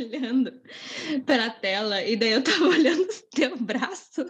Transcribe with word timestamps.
olhando 0.00 0.52
para 1.26 1.46
a 1.46 1.50
tela 1.50 2.02
e 2.02 2.16
daí 2.16 2.32
eu 2.32 2.42
tava 2.42 2.64
olhando 2.68 3.02
o 3.02 3.30
teu 3.34 3.56
braço. 3.56 4.26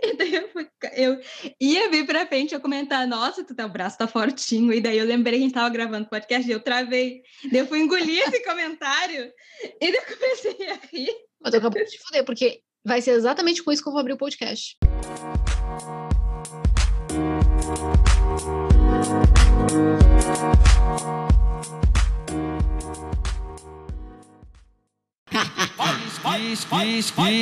E 0.00 0.16
daí 0.16 0.32
eu, 0.32 0.48
fui, 0.50 0.68
eu 0.94 1.20
ia 1.60 1.90
vir 1.90 2.06
pra 2.06 2.26
frente 2.26 2.54
e 2.54 2.60
comentar, 2.60 3.06
nossa, 3.06 3.42
tu 3.42 3.54
teu 3.54 3.68
braço 3.68 3.98
tá 3.98 4.06
fortinho. 4.06 4.72
E 4.72 4.80
daí 4.80 4.98
eu 4.98 5.04
lembrei 5.04 5.38
que 5.38 5.44
a 5.44 5.46
gente 5.46 5.54
tava 5.54 5.70
gravando 5.70 6.08
podcast 6.08 6.48
e 6.48 6.52
eu 6.52 6.60
travei. 6.60 7.22
Daí 7.50 7.60
eu 7.60 7.66
fui 7.66 7.80
engolir 7.80 8.22
esse 8.28 8.42
comentário 8.46 9.32
e 9.80 9.92
daí 9.92 9.94
eu 9.94 10.16
comecei 10.16 10.70
a 10.70 10.78
rir. 10.92 11.10
Eu 11.44 11.58
acabei 11.58 11.84
de 11.84 11.98
foder, 11.98 12.24
porque 12.24 12.60
vai 12.84 13.00
ser 13.00 13.12
exatamente 13.12 13.62
com 13.62 13.72
isso 13.72 13.82
que 13.82 13.88
eu 13.88 13.92
vou 13.92 14.00
abrir 14.00 14.12
o 14.12 14.18
podcast. 14.18 14.76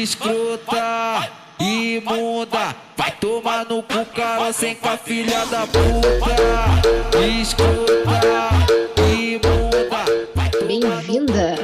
Escrota, 0.04 1.30
imunda, 1.58 2.76
vai 2.96 3.16
tomar 3.18 3.64
no 3.66 3.82
cu, 3.82 4.04
cara, 4.14 4.52
sem 4.52 4.74
com 4.76 4.88
a 4.88 4.96
filha 4.96 5.44
da 5.46 5.66
puta. 5.66 7.18
Escrota, 7.40 8.50
imunda, 9.10 9.88
vai 10.34 10.50
Bem-vinda 10.66 11.56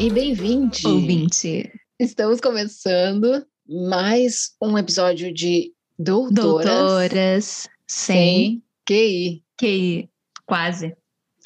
e 0.00 0.10
bem-vinde. 0.10 0.86
Ouvinte. 0.86 1.70
Estamos 2.00 2.40
começando 2.40 3.46
mais 3.68 4.52
um 4.62 4.76
episódio 4.78 5.32
de 5.32 5.72
Doutoras, 5.98 6.66
Doutoras 6.66 7.68
sem 7.86 8.62
QI. 8.86 9.42
QI. 9.58 10.10
Quase. 10.46 10.94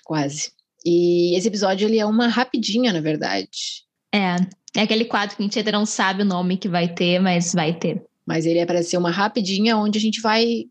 Quase. 0.05 0.53
E 0.85 1.37
esse 1.37 1.49
episódio 1.49 1.89
ele 1.89 1.99
é 1.99 2.07
uma 2.07 2.29
rapidinha, 2.29 2.93
na 2.93 3.01
verdade. 3.01 3.85
É. 4.13 4.37
É 4.77 4.83
aquele 4.83 5.05
quadro 5.05 5.37
que 5.37 5.43
a 5.43 5.45
gente 5.45 5.59
ainda 5.59 5.73
não 5.73 5.85
sabe 5.85 6.23
o 6.23 6.25
nome 6.27 6.57
que 6.57 6.69
vai 6.69 6.87
ter, 6.93 7.19
mas 7.21 7.53
vai 7.53 7.77
ter. 7.77 8.05
Mas 8.25 8.47
ele 8.47 8.59
é 8.61 8.67
para 8.67 8.83
ser 8.83 8.97
uma 8.99 9.11
rapidinha 9.11 9.77
onde 9.77 9.99
a 9.99 10.01
gente 10.01 10.21
vai 10.21 10.65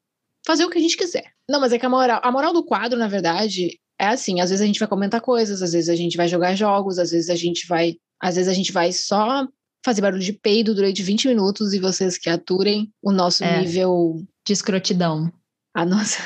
fazer 0.45 0.64
o 0.64 0.70
que 0.70 0.78
a 0.78 0.82
gente 0.82 0.95
quiser. 0.95 1.26
Não, 1.50 1.60
mas 1.60 1.73
é 1.73 1.80
que 1.80 1.86
a 1.86 1.90
moral, 1.90 2.22
a 2.23 2.32
moral 2.32 2.54
do 2.54 2.64
quadro, 2.64 2.98
na 2.98 3.08
verdade, 3.10 3.78
é 4.00 4.08
assim, 4.08 4.40
às 4.40 4.50
vezes 4.50 4.64
a 4.64 4.66
gente 4.66 4.80
vai 4.80 4.88
comentar 4.88 5.20
coisas, 5.20 5.62
às 5.62 5.73
vezes 5.73 5.90
a 5.90 5.95
gente 5.95 6.16
vai 6.16 6.28
jogar 6.30 6.56
jogos, 6.56 6.98
às 6.98 7.12
vezes 7.12 7.30
a 7.30 7.36
gente 7.36 7.67
vai, 7.67 7.98
às 8.22 8.36
vezes 8.36 8.50
a 8.50 8.54
gente 8.54 8.72
vai 8.72 8.94
só 8.94 9.45
fazer 9.84 10.02
barulho 10.02 10.23
de 10.23 10.32
peido 10.34 10.73
durante 10.73 11.04
20 11.04 11.28
minutos 11.28 11.73
e 11.73 11.80
vocês 11.80 12.17
que 12.17 12.30
aturem 12.30 12.90
o 13.02 13.12
nosso 13.12 13.44
É. 13.44 13.60
nível, 13.62 14.22
De 14.45 14.54
escrotidão. 14.54 15.30
a 15.73 15.86
nossa 15.86 16.22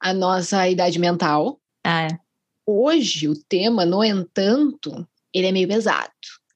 a 0.00 0.12
nossa 0.12 0.68
idade 0.68 0.98
mental. 0.98 1.60
Ah, 1.84 2.02
é. 2.08 2.08
Hoje 2.66 3.28
o 3.28 3.34
tema, 3.48 3.84
no 3.86 4.02
entanto, 4.02 5.06
ele 5.38 5.48
é 5.48 5.52
meio 5.52 5.68
pesado. 5.68 6.10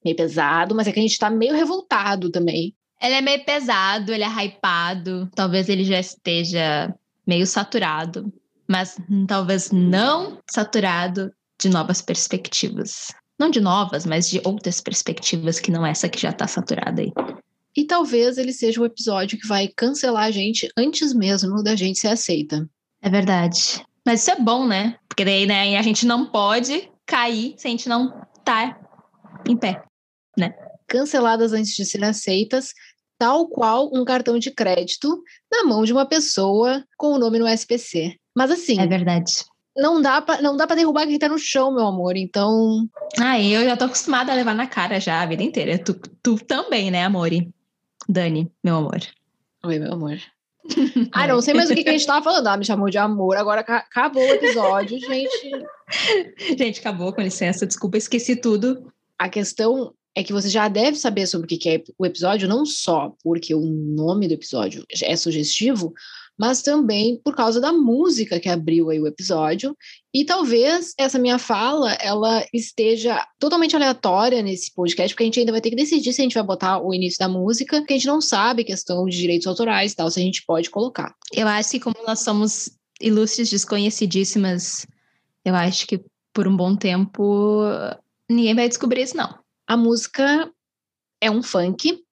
Meio 0.04 0.16
pesado, 0.16 0.74
mas 0.74 0.86
é 0.88 0.92
que 0.92 0.98
a 0.98 1.02
gente 1.02 1.18
tá 1.18 1.28
meio 1.28 1.54
revoltado 1.54 2.30
também. 2.30 2.74
Ele 3.02 3.14
é 3.14 3.20
meio 3.20 3.44
pesado, 3.44 4.12
ele 4.12 4.24
é 4.24 4.28
hypado. 4.28 5.30
Talvez 5.34 5.68
ele 5.68 5.84
já 5.84 6.00
esteja 6.00 6.94
meio 7.26 7.46
saturado, 7.46 8.32
mas 8.66 8.98
hum, 9.10 9.26
talvez 9.26 9.70
não 9.70 10.38
saturado 10.50 11.30
de 11.60 11.68
novas 11.68 12.00
perspectivas. 12.00 13.08
Não 13.38 13.50
de 13.50 13.60
novas, 13.60 14.04
mas 14.06 14.28
de 14.28 14.40
outras 14.44 14.80
perspectivas 14.80 15.60
que 15.60 15.70
não 15.70 15.84
essa 15.84 16.08
que 16.08 16.20
já 16.20 16.32
tá 16.32 16.46
saturada 16.46 17.02
aí. 17.02 17.12
E 17.76 17.84
talvez 17.84 18.36
ele 18.36 18.52
seja 18.52 18.80
o 18.80 18.84
episódio 18.84 19.38
que 19.38 19.46
vai 19.46 19.68
cancelar 19.68 20.24
a 20.24 20.30
gente 20.30 20.68
antes 20.76 21.14
mesmo 21.14 21.62
da 21.62 21.76
gente 21.76 22.00
ser 22.00 22.08
aceita. 22.08 22.68
É 23.00 23.08
verdade. 23.08 23.84
Mas 24.04 24.20
isso 24.20 24.30
é 24.30 24.40
bom, 24.40 24.66
né? 24.66 24.96
Porque 25.08 25.24
daí, 25.24 25.46
né, 25.46 25.76
a 25.78 25.82
gente 25.82 26.04
não 26.06 26.26
pode 26.26 26.90
cair 27.06 27.54
se 27.56 27.66
a 27.66 27.70
gente 27.70 27.88
não 27.88 28.12
tá 28.50 28.80
em 29.48 29.56
pé. 29.56 29.82
Canceladas 30.86 31.52
antes 31.52 31.74
de 31.74 31.84
serem 31.84 32.08
aceitas, 32.08 32.72
tal 33.18 33.48
qual 33.48 33.90
um 33.94 34.04
cartão 34.04 34.38
de 34.38 34.50
crédito 34.50 35.22
na 35.52 35.62
mão 35.64 35.84
de 35.84 35.92
uma 35.92 36.06
pessoa 36.06 36.84
com 36.96 37.08
o 37.12 37.18
nome 37.18 37.38
no 37.38 37.46
SPC. 37.46 38.16
Mas 38.36 38.50
assim, 38.50 38.80
É 38.80 38.86
verdade. 38.86 39.44
não 39.76 40.00
dá 40.02 40.20
pra, 40.20 40.42
não 40.42 40.56
dá 40.56 40.66
para 40.66 40.76
derrubar 40.76 41.06
quem 41.06 41.18
tá 41.18 41.28
no 41.28 41.38
chão, 41.38 41.72
meu 41.72 41.86
amor. 41.86 42.16
Então, 42.16 42.86
Ah, 43.20 43.40
eu 43.40 43.64
já 43.64 43.76
tô 43.76 43.84
acostumada 43.84 44.32
a 44.32 44.34
levar 44.34 44.54
na 44.54 44.66
cara 44.66 44.98
já 45.00 45.20
a 45.22 45.26
vida 45.26 45.42
inteira. 45.42 45.78
Tu, 45.78 45.94
tu 46.22 46.36
também, 46.44 46.90
né, 46.90 47.04
Amori? 47.04 47.52
Dani, 48.08 48.50
meu 48.64 48.76
amor. 48.76 48.98
oi, 49.64 49.78
meu 49.78 49.92
amor. 49.92 50.18
Ah, 51.12 51.26
não 51.26 51.40
sei 51.40 51.54
mais 51.54 51.70
o 51.70 51.74
que, 51.74 51.82
que 51.82 51.88
a 51.88 51.92
gente 51.92 52.06
tava 52.06 52.22
falando. 52.22 52.46
Ah, 52.46 52.56
me 52.56 52.64
chamou 52.64 52.90
de 52.90 52.98
amor, 52.98 53.36
agora 53.36 53.62
ca- 53.62 53.78
acabou 53.78 54.22
o 54.22 54.32
episódio, 54.34 54.98
gente. 54.98 55.50
Gente, 56.56 56.78
acabou, 56.78 57.12
com 57.12 57.20
licença. 57.20 57.66
Desculpa, 57.66 57.96
esqueci 57.98 58.36
tudo. 58.36 58.92
A 59.18 59.28
questão 59.28 59.92
é 60.14 60.22
que 60.22 60.32
você 60.32 60.48
já 60.48 60.68
deve 60.68 60.96
saber 60.96 61.26
sobre 61.26 61.46
o 61.46 61.48
que 61.48 61.56
que 61.56 61.68
é 61.68 61.82
o 61.98 62.06
episódio, 62.06 62.48
não 62.48 62.64
só 62.64 63.12
porque 63.24 63.54
o 63.54 63.60
nome 63.60 64.28
do 64.28 64.34
episódio 64.34 64.84
é 65.02 65.16
sugestivo, 65.16 65.92
mas 66.40 66.62
também 66.62 67.20
por 67.22 67.36
causa 67.36 67.60
da 67.60 67.70
música 67.70 68.40
que 68.40 68.48
abriu 68.48 68.88
aí 68.88 68.98
o 68.98 69.06
episódio. 69.06 69.76
E 70.12 70.24
talvez 70.24 70.94
essa 70.96 71.18
minha 71.18 71.38
fala 71.38 71.92
ela 72.00 72.42
esteja 72.50 73.22
totalmente 73.38 73.76
aleatória 73.76 74.40
nesse 74.40 74.72
podcast, 74.72 75.14
porque 75.14 75.24
a 75.24 75.26
gente 75.26 75.38
ainda 75.38 75.52
vai 75.52 75.60
ter 75.60 75.68
que 75.68 75.76
decidir 75.76 76.14
se 76.14 76.22
a 76.22 76.24
gente 76.24 76.32
vai 76.32 76.42
botar 76.42 76.82
o 76.82 76.94
início 76.94 77.18
da 77.18 77.28
música, 77.28 77.76
porque 77.76 77.92
a 77.92 77.96
gente 77.98 78.06
não 78.06 78.22
sabe 78.22 78.64
questão 78.64 79.04
de 79.04 79.18
direitos 79.18 79.46
autorais 79.46 79.92
e 79.92 79.96
tal, 79.96 80.10
se 80.10 80.18
a 80.18 80.22
gente 80.22 80.42
pode 80.46 80.70
colocar. 80.70 81.14
Eu 81.30 81.46
acho 81.46 81.72
que 81.72 81.80
como 81.80 81.96
nós 82.06 82.20
somos 82.20 82.70
ilustres 82.98 83.50
desconhecidíssimas, 83.50 84.86
eu 85.44 85.54
acho 85.54 85.86
que 85.86 86.02
por 86.32 86.48
um 86.48 86.56
bom 86.56 86.74
tempo 86.74 87.64
ninguém 88.30 88.54
vai 88.54 88.66
descobrir 88.66 89.02
isso, 89.02 89.14
não. 89.14 89.38
A 89.68 89.76
música 89.76 90.50
é 91.20 91.30
um 91.30 91.42
funk, 91.42 92.02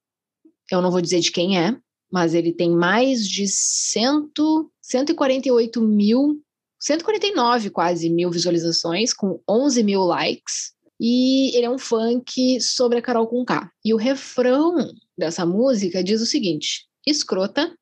eu 0.71 0.83
não 0.83 0.91
vou 0.91 1.01
dizer 1.01 1.21
de 1.21 1.33
quem 1.33 1.59
é, 1.59 1.75
mas 2.11 2.35
ele 2.35 2.53
tem 2.53 2.71
mais 2.71 3.27
de 3.27 3.47
cento, 3.47 4.71
148 4.81 5.81
mil, 5.83 6.43
149 6.81 7.71
quase 7.71 8.09
mil 8.09 8.31
visualizações, 8.31 9.13
com 9.13 9.41
11 9.49 9.83
mil 9.83 10.03
likes. 10.03 10.73
E 11.01 11.57
ele 11.57 11.67
é 11.67 11.71
um 11.71 11.79
funk 11.79 12.61
sobre 12.61 12.99
a 12.99 13.03
Carol 13.03 13.27
Conká. 13.27 13.71
E 13.85 13.95
o 13.95 13.97
refrão 13.97 14.77
dessa 15.17 15.47
música 15.47 16.03
diz 16.03 16.21
o 16.21 16.27
seguinte: 16.27 16.87
escrota, 17.07 17.73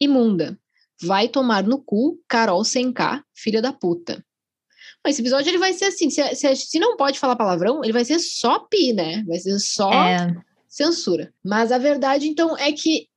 imunda, 0.00 0.58
vai 1.00 1.28
tomar 1.28 1.64
no 1.64 1.82
cu, 1.82 2.20
Carol 2.28 2.64
sem 2.64 2.92
K, 2.92 3.24
filha 3.34 3.60
da 3.60 3.72
puta. 3.72 4.24
Mas 5.04 5.14
esse 5.14 5.22
episódio 5.22 5.50
ele 5.50 5.58
vai 5.58 5.72
ser 5.72 5.86
assim: 5.86 6.08
se, 6.10 6.34
se, 6.34 6.54
se 6.56 6.78
não 6.78 6.96
pode 6.96 7.18
falar 7.18 7.36
palavrão, 7.36 7.82
ele 7.82 7.92
vai 7.92 8.04
ser 8.04 8.18
só 8.20 8.60
pi, 8.60 8.92
né? 8.92 9.24
Vai 9.26 9.38
ser 9.38 9.58
só 9.58 9.92
É, 9.92 10.34
censura. 10.68 11.34
Mas 11.44 11.72
a 11.72 11.78
verdade, 11.78 12.28
então, 12.28 12.56
é 12.56 12.70
que 12.72 13.08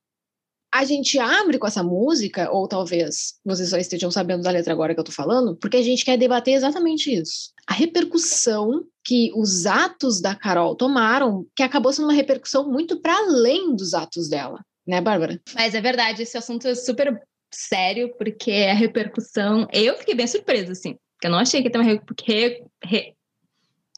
a 0.79 0.83
gente 0.85 1.17
abre 1.17 1.57
com 1.57 1.67
essa 1.67 1.81
música, 1.83 2.51
ou 2.51 2.67
talvez 2.67 3.35
vocês 3.45 3.69
só 3.69 3.77
estejam 3.77 4.11
sabendo 4.11 4.43
da 4.43 4.51
letra 4.51 4.73
agora 4.73 4.93
que 4.93 4.99
eu 4.99 5.03
tô 5.05 5.11
falando, 5.11 5.55
porque 5.55 5.77
a 5.77 5.81
gente 5.81 6.03
quer 6.03 6.17
debater 6.17 6.53
exatamente 6.53 7.13
isso. 7.13 7.51
A 7.67 7.73
repercussão 7.73 8.83
que 9.03 9.31
os 9.35 9.65
atos 9.65 10.19
da 10.21 10.35
Carol 10.35 10.75
tomaram, 10.75 11.45
que 11.55 11.63
acabou 11.63 11.93
sendo 11.93 12.05
uma 12.05 12.13
repercussão 12.13 12.69
muito 12.69 12.99
para 12.99 13.15
além 13.15 13.75
dos 13.75 13.93
atos 13.93 14.27
dela, 14.27 14.59
né, 14.85 14.99
Bárbara? 15.01 15.39
mas 15.53 15.73
é 15.73 15.81
verdade, 15.81 16.23
esse 16.23 16.37
assunto 16.37 16.67
é 16.67 16.75
super 16.75 17.21
sério, 17.51 18.13
porque 18.17 18.51
a 18.69 18.73
repercussão. 18.73 19.67
Eu 19.71 19.95
fiquei 19.97 20.13
bem 20.13 20.27
surpresa, 20.27 20.73
assim. 20.73 20.97
Porque 21.13 21.27
eu 21.27 21.31
não 21.31 21.39
achei 21.39 21.61
que 21.61 21.67
ia 21.67 21.71
ter 21.71 21.77
uma. 21.79 21.85
Re... 22.25 22.63
re- 22.83 23.13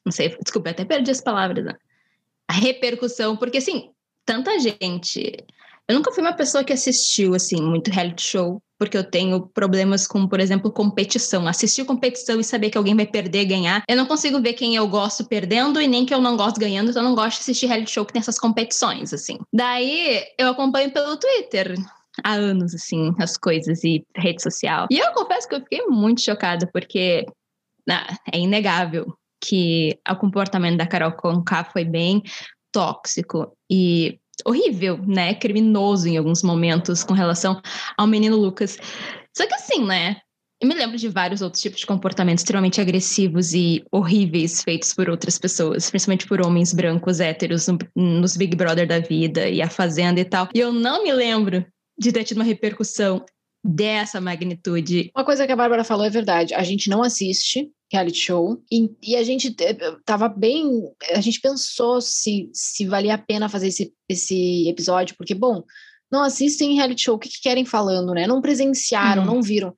Não 0.06 0.12
sei, 0.12 0.38
desculpa, 0.44 0.70
até 0.70 0.86
perdi 0.86 1.10
as 1.10 1.22
palavras. 1.22 1.66
Né? 1.66 1.74
A 2.48 2.54
repercussão, 2.54 3.36
porque 3.36 3.58
assim, 3.58 3.90
tanta 4.24 4.60
gente. 4.60 5.44
Eu 5.90 5.96
nunca 5.96 6.12
fui 6.12 6.22
uma 6.22 6.34
pessoa 6.34 6.66
que 6.66 6.74
assistiu, 6.74 7.34
assim, 7.34 7.62
muito 7.62 7.90
reality 7.90 8.22
show, 8.22 8.62
porque 8.78 8.98
eu 8.98 9.10
tenho 9.10 9.48
problemas 9.48 10.06
com, 10.06 10.28
por 10.28 10.40
exemplo, 10.40 10.70
competição. 10.70 11.48
Assistir 11.48 11.86
competição 11.86 12.40
e 12.40 12.44
saber 12.44 12.70
que 12.70 12.78
alguém 12.78 12.94
vai 12.94 13.06
perder, 13.06 13.46
ganhar. 13.46 13.84
Eu 13.88 13.96
não 13.96 14.06
consigo 14.06 14.42
ver 14.42 14.54
quem 14.54 14.76
eu 14.76 14.86
gosto 14.88 15.26
perdendo 15.26 15.80
e 15.80 15.88
nem 15.88 16.06
que 16.06 16.14
eu 16.14 16.20
não 16.20 16.36
gosto 16.36 16.60
ganhando, 16.60 16.90
então 16.90 17.02
eu 17.02 17.08
não 17.08 17.16
gosto 17.16 17.38
de 17.38 17.44
assistir 17.44 17.68
reality 17.68 17.92
show 17.92 18.06
que 18.06 18.12
tem 18.12 18.20
essas 18.20 18.38
competições, 18.38 19.14
assim. 19.14 19.38
Daí, 19.54 20.26
eu 20.38 20.50
acompanho 20.50 20.92
pelo 20.92 21.16
Twitter 21.16 21.76
há 22.22 22.34
anos, 22.34 22.76
assim, 22.76 23.14
as 23.18 23.38
coisas 23.38 23.82
e 23.86 24.06
rede 24.14 24.44
social. 24.44 24.88
E 24.92 25.00
eu 25.00 25.14
confesso 25.14 25.48
que 25.48 25.56
eu 25.56 25.62
fiquei 25.62 25.86
muito 25.88 26.22
chocada, 26.22 26.70
porque 26.74 27.26
ah, 27.90 28.18
é 28.34 28.40
inegável 28.40 29.18
que 29.40 29.98
o 30.10 30.16
comportamento 30.18 30.78
da 30.78 30.88
Carol 30.88 31.14
Conká 31.14 31.64
foi 31.64 31.86
bem 31.86 32.22
tóxico 32.72 33.56
e 33.72 34.20
horrível, 34.46 35.00
né? 35.06 35.34
Criminoso 35.34 36.08
em 36.08 36.18
alguns 36.18 36.44
momentos 36.44 37.04
com 37.04 37.14
relação 37.14 37.62
ao 37.98 38.08
menino 38.08 38.38
Lucas. 38.38 38.78
Só 39.36 39.46
que 39.48 39.54
assim, 39.54 39.86
né? 39.86 40.18
Eu 40.60 40.68
me 40.68 40.74
lembro 40.74 40.98
de 40.98 41.08
vários 41.08 41.44
outros 41.44 41.62
tipos 41.62 41.82
de 41.82 41.86
comportamentos 41.86 42.42
extremamente 42.42 42.82
agressivos 42.82 43.54
e 43.54 43.84
horríveis 43.92 44.64
feitos 44.64 44.92
por 44.92 45.08
outras 45.08 45.38
pessoas, 45.38 45.88
principalmente 45.90 46.26
por 46.28 46.44
homens 46.44 46.74
brancos 46.74 47.20
héteros 47.20 47.68
no- 47.68 47.78
nos 47.96 48.36
Big 48.36 48.56
Brother 48.56 48.88
da 48.88 48.98
vida 49.00 49.48
e 49.48 49.62
a 49.62 49.70
Fazenda 49.70 50.20
e 50.20 50.26
tal. 50.26 50.50
E 50.56 50.60
eu 50.60 50.74
não 50.74 51.04
me 51.04 51.14
lembro 51.14 51.64
de 52.00 52.12
ter 52.12 52.24
tido 52.24 52.38
uma 52.40 52.44
repercussão 52.44 53.24
dessa 53.68 54.22
magnitude. 54.22 55.12
Uma 55.14 55.26
coisa 55.26 55.46
que 55.46 55.52
a 55.52 55.56
Bárbara 55.56 55.84
falou 55.84 56.06
é 56.06 56.10
verdade. 56.10 56.54
A 56.54 56.64
gente 56.64 56.90
não 56.90 57.04
assiste, 57.04 57.70
reality 57.92 58.18
show. 58.18 58.64
E, 58.72 58.90
e, 59.04 59.16
a 59.16 59.24
gente 59.24 59.54
eh, 59.60 59.76
tava 60.06 60.30
bem. 60.30 60.66
A 61.14 61.20
gente 61.20 61.42
pensou 61.42 62.00
se, 62.00 62.50
se 62.54 62.86
valia 62.86 63.16
a 63.16 63.18
pena 63.18 63.50
fazer 63.50 63.68
esse, 63.68 63.94
esse 64.08 64.70
episódio, 64.70 65.16
porque, 65.18 65.36
bom, 65.36 65.64
não 66.10 66.24
assistem 66.24 66.76
reality 66.76 67.04
show, 67.04 67.16
o 67.16 67.20
que, 67.20 67.30
que 67.30 67.42
querem 67.42 67.66
falando, 67.66 68.14
né? 68.14 68.26
Não 68.26 68.42
presenciaram, 68.42 69.24
hum. 69.24 69.26
não 69.26 69.42
viram. 69.42 69.76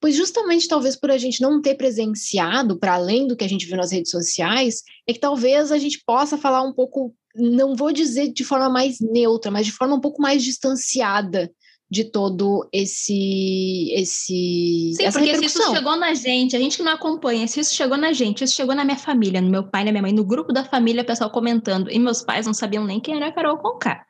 Pois 0.00 0.16
justamente 0.16 0.66
talvez 0.68 0.96
por 0.96 1.10
a 1.10 1.18
gente 1.18 1.40
não 1.40 1.60
ter 1.60 1.74
presenciado, 1.74 2.78
para 2.78 2.94
além 2.94 3.26
do 3.26 3.36
que 3.36 3.44
a 3.44 3.48
gente 3.48 3.66
viu 3.66 3.76
nas 3.76 3.92
redes 3.92 4.10
sociais, 4.10 4.82
é 5.06 5.12
que 5.12 5.20
talvez 5.20 5.70
a 5.70 5.78
gente 5.78 6.02
possa 6.04 6.36
falar 6.36 6.62
um 6.62 6.72
pouco, 6.72 7.14
não 7.36 7.76
vou 7.76 7.92
dizer 7.92 8.32
de 8.32 8.42
forma 8.42 8.68
mais 8.68 8.98
neutra, 9.00 9.50
mas 9.50 9.66
de 9.66 9.72
forma 9.72 9.94
um 9.94 10.00
pouco 10.00 10.20
mais 10.20 10.42
distanciada 10.42 11.52
de 11.92 12.04
todo 12.04 12.66
esse 12.72 13.92
esse 13.92 14.92
Sim, 14.96 15.12
porque 15.12 15.36
se 15.36 15.44
isso 15.44 15.70
chegou 15.70 15.94
na 15.94 16.14
gente, 16.14 16.56
a 16.56 16.58
gente 16.58 16.78
que 16.78 16.82
não 16.82 16.92
acompanha, 16.92 17.46
se 17.46 17.60
isso 17.60 17.74
chegou 17.74 17.98
na 17.98 18.14
gente, 18.14 18.42
isso 18.42 18.54
chegou 18.54 18.74
na 18.74 18.82
minha 18.82 18.96
família, 18.96 19.42
no 19.42 19.50
meu 19.50 19.68
pai, 19.68 19.84
na 19.84 19.90
minha 19.90 20.00
mãe, 20.00 20.12
no 20.12 20.24
grupo 20.24 20.54
da 20.54 20.64
família, 20.64 21.04
pessoal 21.04 21.28
comentando, 21.28 21.90
e 21.90 21.98
meus 21.98 22.22
pais 22.22 22.46
não 22.46 22.54
sabiam 22.54 22.86
nem 22.86 22.98
quem 22.98 23.16
era 23.16 23.26
a 23.26 23.32
Carol 23.32 23.58
Conká. 23.58 24.06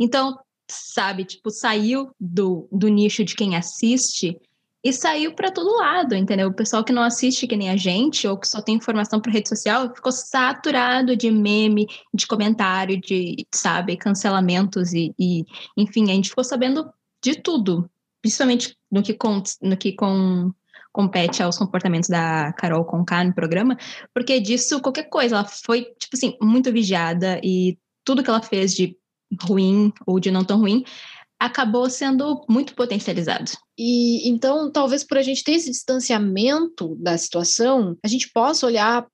Então, 0.00 0.38
sabe, 0.70 1.26
tipo, 1.26 1.50
saiu 1.50 2.10
do, 2.18 2.66
do 2.72 2.88
nicho 2.88 3.22
de 3.22 3.34
quem 3.34 3.56
assiste 3.56 4.40
e 4.82 4.90
saiu 4.90 5.34
para 5.34 5.50
todo 5.50 5.76
lado, 5.76 6.14
entendeu? 6.14 6.48
O 6.48 6.54
pessoal 6.54 6.82
que 6.82 6.94
não 6.94 7.02
assiste 7.02 7.46
que 7.46 7.58
nem 7.58 7.68
a 7.68 7.76
gente, 7.76 8.26
ou 8.26 8.38
que 8.38 8.48
só 8.48 8.62
tem 8.62 8.76
informação 8.76 9.20
por 9.20 9.30
rede 9.30 9.50
social, 9.50 9.94
ficou 9.94 10.12
saturado 10.12 11.14
de 11.14 11.30
meme, 11.30 11.86
de 12.14 12.26
comentário, 12.26 12.98
de, 12.98 13.46
sabe, 13.54 13.98
cancelamentos 13.98 14.94
e, 14.94 15.12
e 15.18 15.44
enfim, 15.76 16.04
a 16.04 16.14
gente 16.14 16.30
ficou 16.30 16.44
sabendo 16.44 16.90
de 17.22 17.40
tudo, 17.40 17.90
principalmente 18.20 18.76
no 18.90 19.02
que, 19.02 19.14
com, 19.14 19.42
no 19.62 19.76
que 19.76 19.92
com, 19.92 20.52
compete 20.92 21.42
aos 21.42 21.58
comportamentos 21.58 22.08
da 22.08 22.52
Carol 22.54 22.84
Conká 22.84 23.24
no 23.24 23.34
programa, 23.34 23.76
porque 24.14 24.40
disso, 24.40 24.80
qualquer 24.80 25.04
coisa, 25.04 25.36
ela 25.36 25.44
foi, 25.44 25.84
tipo 25.98 26.14
assim, 26.14 26.36
muito 26.40 26.72
vigiada 26.72 27.40
e 27.42 27.78
tudo 28.04 28.22
que 28.22 28.30
ela 28.30 28.42
fez 28.42 28.74
de 28.74 28.96
ruim 29.42 29.92
ou 30.06 30.18
de 30.18 30.30
não 30.30 30.44
tão 30.44 30.58
ruim 30.58 30.84
acabou 31.38 31.88
sendo 31.88 32.44
muito 32.48 32.74
potencializado. 32.74 33.52
E 33.78 34.28
então, 34.28 34.72
talvez 34.72 35.04
por 35.04 35.18
a 35.18 35.22
gente 35.22 35.44
ter 35.44 35.52
esse 35.52 35.70
distanciamento 35.70 36.96
da 36.96 37.16
situação, 37.16 37.96
a 38.04 38.08
gente 38.08 38.30
possa 38.32 38.66
olhar 38.66 39.06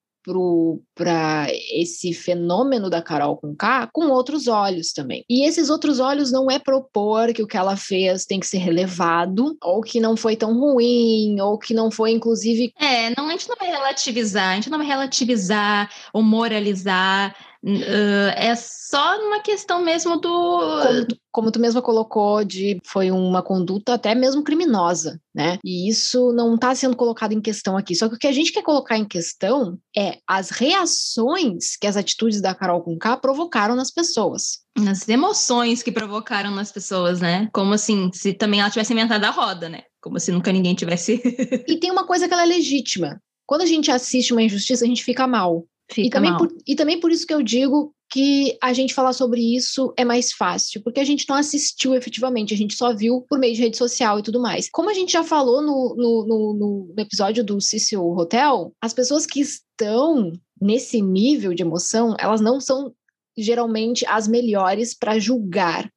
para 0.94 1.46
esse 1.72 2.12
fenômeno 2.12 2.88
da 2.88 3.02
Carol 3.02 3.36
com 3.36 3.54
K 3.54 3.88
com 3.92 4.08
outros 4.08 4.48
olhos 4.48 4.92
também. 4.92 5.24
E 5.28 5.46
esses 5.46 5.68
outros 5.70 6.00
olhos 6.00 6.32
não 6.32 6.50
é 6.50 6.58
propor 6.58 7.32
que 7.32 7.42
o 7.42 7.46
que 7.46 7.56
ela 7.56 7.76
fez 7.76 8.24
tem 8.24 8.40
que 8.40 8.46
ser 8.46 8.58
relevado, 8.58 9.56
ou 9.62 9.80
que 9.80 10.00
não 10.00 10.16
foi 10.16 10.36
tão 10.36 10.58
ruim, 10.58 11.40
ou 11.40 11.58
que 11.58 11.74
não 11.74 11.90
foi, 11.90 12.12
inclusive. 12.12 12.72
É, 12.80 13.14
não, 13.16 13.28
a 13.28 13.32
gente 13.32 13.48
não 13.48 13.56
vai 13.56 13.68
relativizar, 13.68 14.52
a 14.52 14.54
gente 14.54 14.70
não 14.70 14.78
vai 14.78 14.86
relativizar 14.86 15.90
ou 16.12 16.22
moralizar 16.22 17.34
Uh, 17.66 18.28
é 18.36 18.54
só 18.54 19.18
uma 19.26 19.40
questão 19.40 19.82
mesmo 19.82 20.20
do. 20.20 20.28
Como 20.28 21.06
tu, 21.06 21.16
como 21.32 21.50
tu 21.50 21.58
mesma 21.58 21.80
colocou, 21.80 22.44
de 22.44 22.78
foi 22.84 23.10
uma 23.10 23.42
conduta 23.42 23.94
até 23.94 24.14
mesmo 24.14 24.44
criminosa, 24.44 25.18
né? 25.34 25.58
E 25.64 25.88
isso 25.88 26.30
não 26.34 26.56
está 26.56 26.74
sendo 26.74 26.94
colocado 26.94 27.32
em 27.32 27.40
questão 27.40 27.74
aqui. 27.74 27.94
Só 27.94 28.06
que 28.06 28.16
o 28.16 28.18
que 28.18 28.26
a 28.26 28.32
gente 28.32 28.52
quer 28.52 28.62
colocar 28.62 28.98
em 28.98 29.06
questão 29.06 29.78
é 29.96 30.18
as 30.28 30.50
reações 30.50 31.74
que 31.80 31.86
as 31.86 31.96
atitudes 31.96 32.42
da 32.42 32.54
Carol 32.54 32.82
com 32.82 32.98
K 32.98 33.16
provocaram 33.16 33.74
nas 33.74 33.90
pessoas. 33.90 34.58
As 34.86 35.08
emoções 35.08 35.82
que 35.82 35.90
provocaram 35.90 36.50
nas 36.50 36.70
pessoas, 36.70 37.18
né? 37.18 37.48
Como 37.50 37.72
assim, 37.72 38.10
se 38.12 38.34
também 38.34 38.60
ela 38.60 38.68
tivesse 38.68 38.92
inventado 38.92 39.24
a 39.24 39.30
roda, 39.30 39.70
né? 39.70 39.84
Como 40.02 40.20
se 40.20 40.30
nunca 40.30 40.52
ninguém 40.52 40.74
tivesse. 40.74 41.22
e 41.66 41.78
tem 41.78 41.90
uma 41.90 42.06
coisa 42.06 42.28
que 42.28 42.34
ela 42.34 42.42
é 42.42 42.46
legítima. 42.46 43.18
Quando 43.46 43.62
a 43.62 43.66
gente 43.66 43.90
assiste 43.90 44.32
uma 44.32 44.42
injustiça, 44.42 44.84
a 44.84 44.88
gente 44.88 45.02
fica 45.02 45.26
mal. 45.26 45.66
Fica 45.90 46.06
e, 46.06 46.10
também 46.10 46.30
mal. 46.30 46.38
Por, 46.38 46.56
e 46.66 46.74
também 46.74 47.00
por 47.00 47.10
isso 47.10 47.26
que 47.26 47.34
eu 47.34 47.42
digo 47.42 47.94
que 48.10 48.56
a 48.62 48.72
gente 48.72 48.94
falar 48.94 49.12
sobre 49.12 49.40
isso 49.40 49.92
é 49.96 50.04
mais 50.04 50.32
fácil, 50.32 50.82
porque 50.82 51.00
a 51.00 51.04
gente 51.04 51.28
não 51.28 51.36
assistiu 51.36 51.94
efetivamente, 51.94 52.54
a 52.54 52.56
gente 52.56 52.74
só 52.74 52.94
viu 52.94 53.24
por 53.28 53.38
meio 53.38 53.54
de 53.54 53.60
rede 53.60 53.76
social 53.76 54.18
e 54.18 54.22
tudo 54.22 54.40
mais. 54.40 54.68
Como 54.70 54.88
a 54.88 54.94
gente 54.94 55.12
já 55.12 55.24
falou 55.24 55.60
no, 55.60 55.94
no, 55.96 56.26
no, 56.26 56.54
no 56.54 57.02
episódio 57.02 57.42
do 57.42 57.60
Cício 57.60 58.02
Hotel, 58.16 58.72
as 58.80 58.94
pessoas 58.94 59.26
que 59.26 59.40
estão 59.40 60.32
nesse 60.60 61.02
nível 61.02 61.52
de 61.54 61.62
emoção, 61.62 62.14
elas 62.18 62.40
não 62.40 62.60
são 62.60 62.94
geralmente 63.36 64.06
as 64.06 64.28
melhores 64.28 64.94
para 64.94 65.18
julgar 65.18 65.90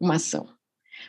uma 0.00 0.16
ação, 0.16 0.48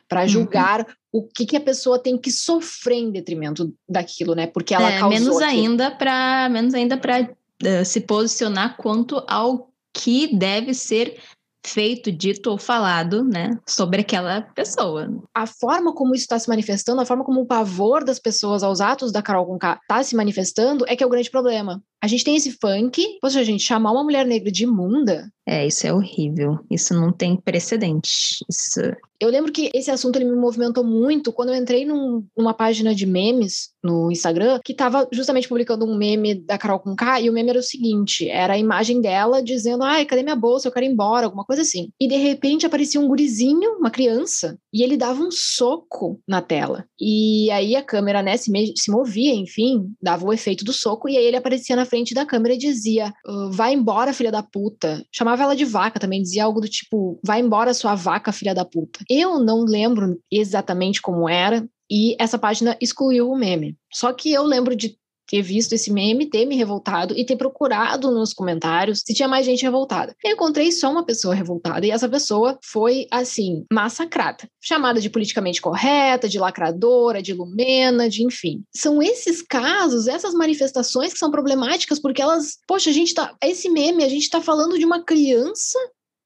para 0.07 0.21
uhum. 0.21 0.27
julgar 0.27 0.81
uhum. 0.81 1.21
o 1.21 1.27
que, 1.27 1.45
que 1.45 1.57
a 1.57 1.61
pessoa 1.61 1.97
tem 1.97 2.17
que 2.17 2.31
sofrer 2.31 2.99
em 2.99 3.11
detrimento 3.11 3.73
daquilo, 3.89 4.35
né? 4.35 4.45
Porque 4.45 4.75
ela 4.75 4.91
é, 4.91 4.99
causou 4.99 5.19
menos 5.19 5.41
aquilo. 5.41 5.61
ainda 5.61 5.91
para 5.91 6.49
menos 6.49 6.73
ainda 6.73 6.97
para 6.97 7.35
uh, 7.63 7.85
se 7.85 8.01
posicionar 8.01 8.77
quanto 8.77 9.23
ao 9.27 9.71
que 9.93 10.35
deve 10.35 10.73
ser 10.73 11.19
feito, 11.65 12.11
dito 12.11 12.49
ou 12.49 12.57
falado, 12.57 13.23
né, 13.23 13.51
sobre 13.67 14.01
aquela 14.01 14.41
pessoa. 14.41 15.07
A 15.33 15.45
forma 15.45 15.93
como 15.93 16.15
isso 16.15 16.23
está 16.23 16.39
se 16.39 16.49
manifestando, 16.49 17.01
a 17.01 17.05
forma 17.05 17.23
como 17.23 17.41
o 17.41 17.45
pavor 17.45 18.03
das 18.03 18.19
pessoas 18.19 18.63
aos 18.63 18.81
atos 18.81 19.11
da 19.11 19.21
Carol 19.21 19.45
Conká 19.45 19.77
está 19.81 20.03
se 20.03 20.15
manifestando 20.15 20.85
é 20.87 20.95
que 20.95 21.03
é 21.03 21.05
o 21.05 21.09
grande 21.09 21.29
problema. 21.29 21.81
A 22.01 22.07
gente 22.07 22.23
tem 22.23 22.35
esse 22.35 22.51
funk, 22.51 23.19
poxa, 23.21 23.43
gente, 23.43 23.63
chamar 23.63 23.91
uma 23.91 24.03
mulher 24.03 24.25
negra 24.25 24.51
de 24.51 24.63
imunda. 24.63 25.29
É, 25.47 25.67
isso 25.67 25.85
é 25.85 25.93
horrível. 25.93 26.59
Isso 26.69 26.93
não 26.93 27.11
tem 27.11 27.35
precedente. 27.35 28.43
Isso... 28.49 28.79
Eu 29.19 29.29
lembro 29.29 29.51
que 29.51 29.69
esse 29.73 29.91
assunto 29.91 30.15
ele 30.15 30.25
me 30.25 30.35
movimentou 30.35 30.83
muito 30.83 31.31
quando 31.31 31.49
eu 31.49 31.55
entrei 31.55 31.85
num, 31.85 32.25
numa 32.35 32.55
página 32.55 32.95
de 32.95 33.05
memes 33.05 33.69
no 33.83 34.11
Instagram 34.11 34.59
que 34.63 34.71
estava 34.71 35.07
justamente 35.11 35.47
publicando 35.47 35.85
um 35.85 35.95
meme 35.95 36.33
da 36.33 36.57
Carol 36.57 36.79
com 36.79 36.95
K 36.95 37.21
e 37.21 37.29
o 37.29 37.33
meme 37.33 37.51
era 37.51 37.59
o 37.59 37.63
seguinte: 37.63 38.27
era 38.27 38.53
a 38.53 38.57
imagem 38.57 38.99
dela 38.99 39.43
dizendo, 39.43 39.83
ai, 39.83 40.05
cadê 40.05 40.23
minha 40.23 40.35
bolsa? 40.35 40.67
Eu 40.67 40.71
quero 40.71 40.85
ir 40.87 40.89
embora, 40.89 41.25
alguma 41.25 41.45
coisa 41.45 41.61
assim. 41.61 41.89
E 41.99 42.07
de 42.07 42.15
repente 42.15 42.65
aparecia 42.65 42.99
um 42.99 43.07
gurizinho, 43.07 43.77
uma 43.77 43.91
criança, 43.91 44.57
e 44.73 44.81
ele 44.81 44.97
dava 44.97 45.21
um 45.21 45.31
soco 45.31 46.19
na 46.27 46.41
tela. 46.41 46.85
E 46.99 47.51
aí 47.51 47.75
a 47.75 47.83
câmera, 47.83 48.23
né, 48.23 48.37
se, 48.37 48.51
se 48.75 48.89
movia, 48.89 49.35
enfim, 49.35 49.91
dava 50.01 50.25
o 50.25 50.33
efeito 50.33 50.65
do 50.65 50.73
soco, 50.73 51.07
e 51.07 51.15
aí 51.15 51.25
ele 51.25 51.37
aparecia 51.37 51.75
na 51.75 51.85
frente 51.91 52.13
da 52.13 52.25
câmera 52.25 52.55
e 52.55 52.57
dizia: 52.57 53.13
uh, 53.27 53.51
vai 53.51 53.73
embora, 53.73 54.13
filha 54.13 54.31
da 54.31 54.41
puta. 54.41 55.05
Chamava 55.11 55.43
ela 55.43 55.55
de 55.55 55.65
vaca 55.65 55.99
também, 55.99 56.21
dizia 56.21 56.45
algo 56.45 56.61
do 56.61 56.69
tipo: 56.69 57.19
vai 57.23 57.41
embora, 57.41 57.73
sua 57.73 57.95
vaca, 57.95 58.31
filha 58.31 58.55
da 58.55 58.63
puta. 58.63 59.01
Eu 59.09 59.39
não 59.39 59.65
lembro 59.65 60.17
exatamente 60.31 61.01
como 61.01 61.27
era, 61.27 61.67
e 61.91 62.15
essa 62.17 62.39
página 62.39 62.77
excluiu 62.79 63.29
o 63.29 63.35
meme. 63.35 63.75
Só 63.93 64.13
que 64.13 64.31
eu 64.31 64.43
lembro 64.43 64.73
de 64.73 64.97
ter 65.31 65.41
visto 65.41 65.71
esse 65.71 65.89
meme, 65.89 66.29
ter 66.29 66.45
me 66.45 66.57
revoltado 66.57 67.17
e 67.17 67.25
ter 67.25 67.37
procurado 67.37 68.11
nos 68.11 68.33
comentários 68.33 68.99
se 69.05 69.13
tinha 69.13 69.29
mais 69.29 69.45
gente 69.45 69.63
revoltada. 69.63 70.13
Eu 70.21 70.33
encontrei 70.33 70.69
só 70.73 70.91
uma 70.91 71.05
pessoa 71.05 71.33
revoltada 71.33 71.85
e 71.85 71.91
essa 71.91 72.09
pessoa 72.09 72.59
foi, 72.61 73.07
assim, 73.09 73.65
massacrada. 73.71 74.45
Chamada 74.61 74.99
de 74.99 75.09
politicamente 75.09 75.61
correta, 75.61 76.27
de 76.27 76.37
lacradora, 76.37 77.21
de 77.21 77.33
lumena, 77.33 78.09
de 78.09 78.25
enfim. 78.25 78.61
São 78.75 79.01
esses 79.01 79.41
casos, 79.41 80.07
essas 80.07 80.33
manifestações 80.33 81.13
que 81.13 81.19
são 81.19 81.31
problemáticas 81.31 81.97
porque 81.97 82.21
elas, 82.21 82.57
poxa, 82.67 82.89
a 82.89 82.93
gente 82.93 83.13
tá. 83.13 83.33
Esse 83.41 83.69
meme, 83.69 84.03
a 84.03 84.09
gente 84.09 84.29
tá 84.29 84.41
falando 84.41 84.77
de 84.77 84.83
uma 84.83 85.01
criança 85.01 85.79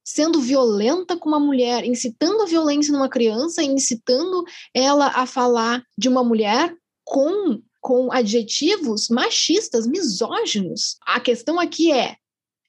sendo 0.04 0.40
violenta 0.40 1.16
com 1.18 1.30
uma 1.30 1.40
mulher, 1.40 1.84
incitando 1.86 2.42
a 2.42 2.46
violência 2.46 2.92
numa 2.92 3.10
criança, 3.10 3.62
incitando 3.64 4.44
ela 4.74 5.08
a 5.08 5.26
falar 5.26 5.84
de 5.98 6.10
uma 6.10 6.24
mulher 6.24 6.76
com 7.04 7.62
com 7.86 8.12
adjetivos 8.12 9.10
machistas, 9.10 9.86
misóginos. 9.86 10.98
A 11.06 11.20
questão 11.20 11.60
aqui 11.60 11.92
é 11.92 12.16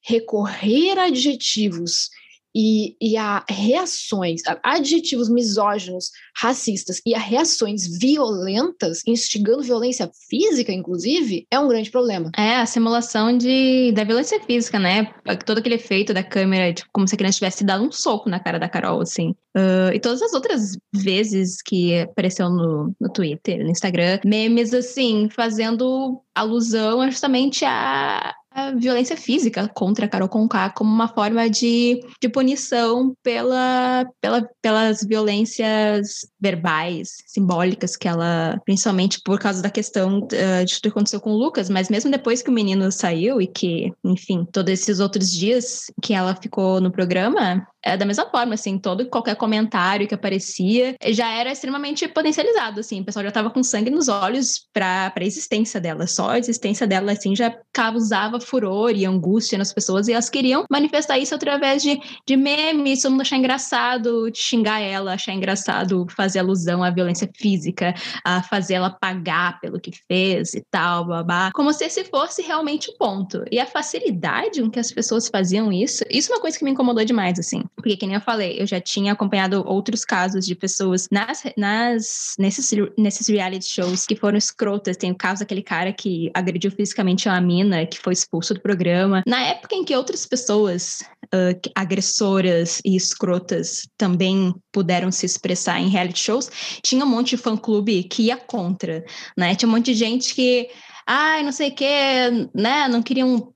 recorrer 0.02 0.98
a 0.98 1.04
adjetivos 1.04 2.10
e, 2.58 2.96
e 2.98 3.18
a 3.18 3.44
reações, 3.50 4.40
adjetivos 4.62 5.28
misóginos, 5.28 6.10
racistas 6.34 7.02
e 7.04 7.14
a 7.14 7.18
reações 7.18 7.86
violentas, 7.98 9.02
instigando 9.06 9.62
violência 9.62 10.10
física, 10.30 10.72
inclusive, 10.72 11.46
é 11.50 11.60
um 11.60 11.68
grande 11.68 11.90
problema. 11.90 12.30
É, 12.34 12.56
a 12.56 12.64
simulação 12.64 13.36
de, 13.36 13.92
da 13.92 14.04
violência 14.04 14.40
física, 14.40 14.78
né? 14.78 15.12
Todo 15.44 15.58
aquele 15.58 15.74
efeito 15.74 16.14
da 16.14 16.22
câmera, 16.22 16.72
tipo, 16.72 16.88
como 16.94 17.06
se 17.06 17.14
a 17.14 17.18
criança 17.18 17.36
tivesse 17.36 17.62
dado 17.62 17.84
um 17.84 17.92
soco 17.92 18.30
na 18.30 18.40
cara 18.40 18.58
da 18.58 18.70
Carol, 18.70 19.02
assim. 19.02 19.34
Uh, 19.54 19.92
e 19.94 20.00
todas 20.00 20.22
as 20.22 20.32
outras 20.32 20.78
vezes 20.94 21.60
que 21.60 22.00
apareceu 22.00 22.48
no, 22.48 22.94
no 22.98 23.12
Twitter, 23.12 23.62
no 23.62 23.70
Instagram, 23.70 24.18
memes, 24.24 24.72
assim, 24.72 25.28
fazendo 25.30 26.22
alusão 26.34 27.04
justamente 27.10 27.66
a, 27.66 28.34
a 28.56 28.72
violência 28.72 29.18
física 29.18 29.68
contra 29.68 30.06
a 30.06 30.08
Carol 30.08 30.30
Conká 30.30 30.70
como 30.70 30.90
uma 30.90 31.08
forma 31.08 31.48
de, 31.50 32.00
de 32.18 32.28
punição 32.28 33.14
pela, 33.22 34.08
pela, 34.18 34.48
pelas 34.62 35.04
violências 35.04 36.26
verbais, 36.40 37.18
simbólicas 37.26 37.96
que 37.96 38.08
ela, 38.08 38.58
principalmente 38.64 39.20
por 39.22 39.38
causa 39.38 39.60
da 39.60 39.68
questão 39.68 40.20
uh, 40.20 40.64
de 40.64 40.74
tudo 40.74 40.82
que 40.84 40.88
aconteceu 40.88 41.20
com 41.20 41.32
o 41.32 41.36
Lucas, 41.36 41.68
mas 41.68 41.90
mesmo 41.90 42.10
depois 42.10 42.40
que 42.40 42.48
o 42.48 42.52
menino 42.52 42.90
saiu 42.90 43.42
e 43.42 43.46
que, 43.46 43.92
enfim, 44.02 44.46
todos 44.50 44.72
esses 44.72 45.00
outros 45.00 45.30
dias 45.30 45.90
que 46.02 46.14
ela 46.14 46.34
ficou 46.34 46.80
no 46.80 46.90
programa, 46.90 47.66
da 47.94 48.06
mesma 48.06 48.24
forma, 48.30 48.54
assim, 48.54 48.78
todo 48.78 49.06
qualquer 49.06 49.36
comentário 49.36 50.08
que 50.08 50.14
aparecia 50.14 50.96
já 51.08 51.30
era 51.30 51.52
extremamente 51.52 52.08
potencializado, 52.08 52.80
assim, 52.80 53.02
o 53.02 53.04
pessoal 53.04 53.22
já 53.22 53.28
estava 53.28 53.50
com 53.50 53.62
sangue 53.62 53.90
nos 53.90 54.08
olhos 54.08 54.66
para 54.72 55.12
a 55.14 55.24
existência 55.24 55.78
dela, 55.78 56.06
só 56.06 56.30
a 56.30 56.38
existência 56.38 56.86
dela, 56.86 57.12
assim, 57.12 57.36
já 57.36 57.54
causava 57.72 58.40
furor 58.40 58.92
e 58.92 59.04
angústia 59.04 59.58
nas 59.58 59.72
pessoas 59.72 60.08
e 60.08 60.12
elas 60.12 60.30
queriam 60.30 60.64
manifestar 60.70 61.18
isso 61.18 61.34
através 61.34 61.82
de, 61.82 62.00
de 62.26 62.36
memes, 62.36 63.02
todo 63.02 63.12
mundo 63.12 63.20
achar 63.20 63.36
engraçado, 63.36 64.30
xingar 64.34 64.80
ela, 64.80 65.14
achar 65.14 65.32
engraçado 65.32 66.06
fazer 66.16 66.38
alusão 66.38 66.82
à 66.82 66.90
violência 66.90 67.28
física, 67.36 67.94
a 68.24 68.42
fazer 68.42 68.74
ela 68.74 68.90
pagar 68.90 69.60
pelo 69.60 69.80
que 69.80 69.90
fez 70.08 70.54
e 70.54 70.62
tal, 70.70 71.06
babá, 71.06 71.50
como 71.52 71.72
se 71.72 71.84
esse 71.84 72.04
fosse 72.04 72.42
realmente 72.42 72.90
o 72.90 72.96
ponto. 72.96 73.44
E 73.50 73.58
a 73.58 73.66
facilidade 73.66 74.62
com 74.62 74.70
que 74.70 74.78
as 74.78 74.92
pessoas 74.92 75.28
faziam 75.28 75.72
isso, 75.72 76.04
isso 76.10 76.32
é 76.32 76.34
uma 76.34 76.40
coisa 76.40 76.58
que 76.58 76.64
me 76.64 76.70
incomodou 76.70 77.04
demais, 77.04 77.38
assim. 77.38 77.62
Porque, 77.76 77.96
que 77.96 78.06
nem 78.06 78.14
eu 78.14 78.20
falei, 78.20 78.56
eu 78.58 78.66
já 78.66 78.80
tinha 78.80 79.12
acompanhado 79.12 79.62
outros 79.66 80.04
casos 80.04 80.46
de 80.46 80.54
pessoas 80.54 81.06
nas, 81.10 81.42
nas, 81.56 82.34
nesses, 82.38 82.70
nesses 82.96 83.28
reality 83.28 83.66
shows 83.66 84.06
que 84.06 84.16
foram 84.16 84.38
escrotas. 84.38 84.96
Tem 84.96 85.12
o 85.12 85.14
caso 85.14 85.40
daquele 85.40 85.62
cara 85.62 85.92
que 85.92 86.30
agrediu 86.32 86.70
fisicamente 86.70 87.28
uma 87.28 87.40
mina, 87.40 87.84
que 87.84 87.98
foi 87.98 88.14
expulso 88.14 88.54
do 88.54 88.60
programa. 88.60 89.22
Na 89.26 89.42
época 89.42 89.74
em 89.74 89.84
que 89.84 89.94
outras 89.94 90.24
pessoas 90.24 91.00
uh, 91.26 91.70
agressoras 91.74 92.80
e 92.82 92.96
escrotas 92.96 93.86
também 93.98 94.54
puderam 94.72 95.12
se 95.12 95.26
expressar 95.26 95.78
em 95.78 95.88
reality 95.88 96.18
shows, 96.18 96.50
tinha 96.82 97.04
um 97.04 97.08
monte 97.08 97.30
de 97.30 97.36
fã-clube 97.36 98.04
que 98.04 98.24
ia 98.24 98.38
contra, 98.38 99.04
né? 99.36 99.54
Tinha 99.54 99.68
um 99.68 99.72
monte 99.72 99.86
de 99.86 99.94
gente 99.94 100.34
que, 100.34 100.70
ai, 101.06 101.42
não 101.42 101.52
sei 101.52 101.68
o 101.68 101.74
que, 101.74 102.48
né? 102.54 102.88
Não 102.88 103.02
queriam 103.02 103.52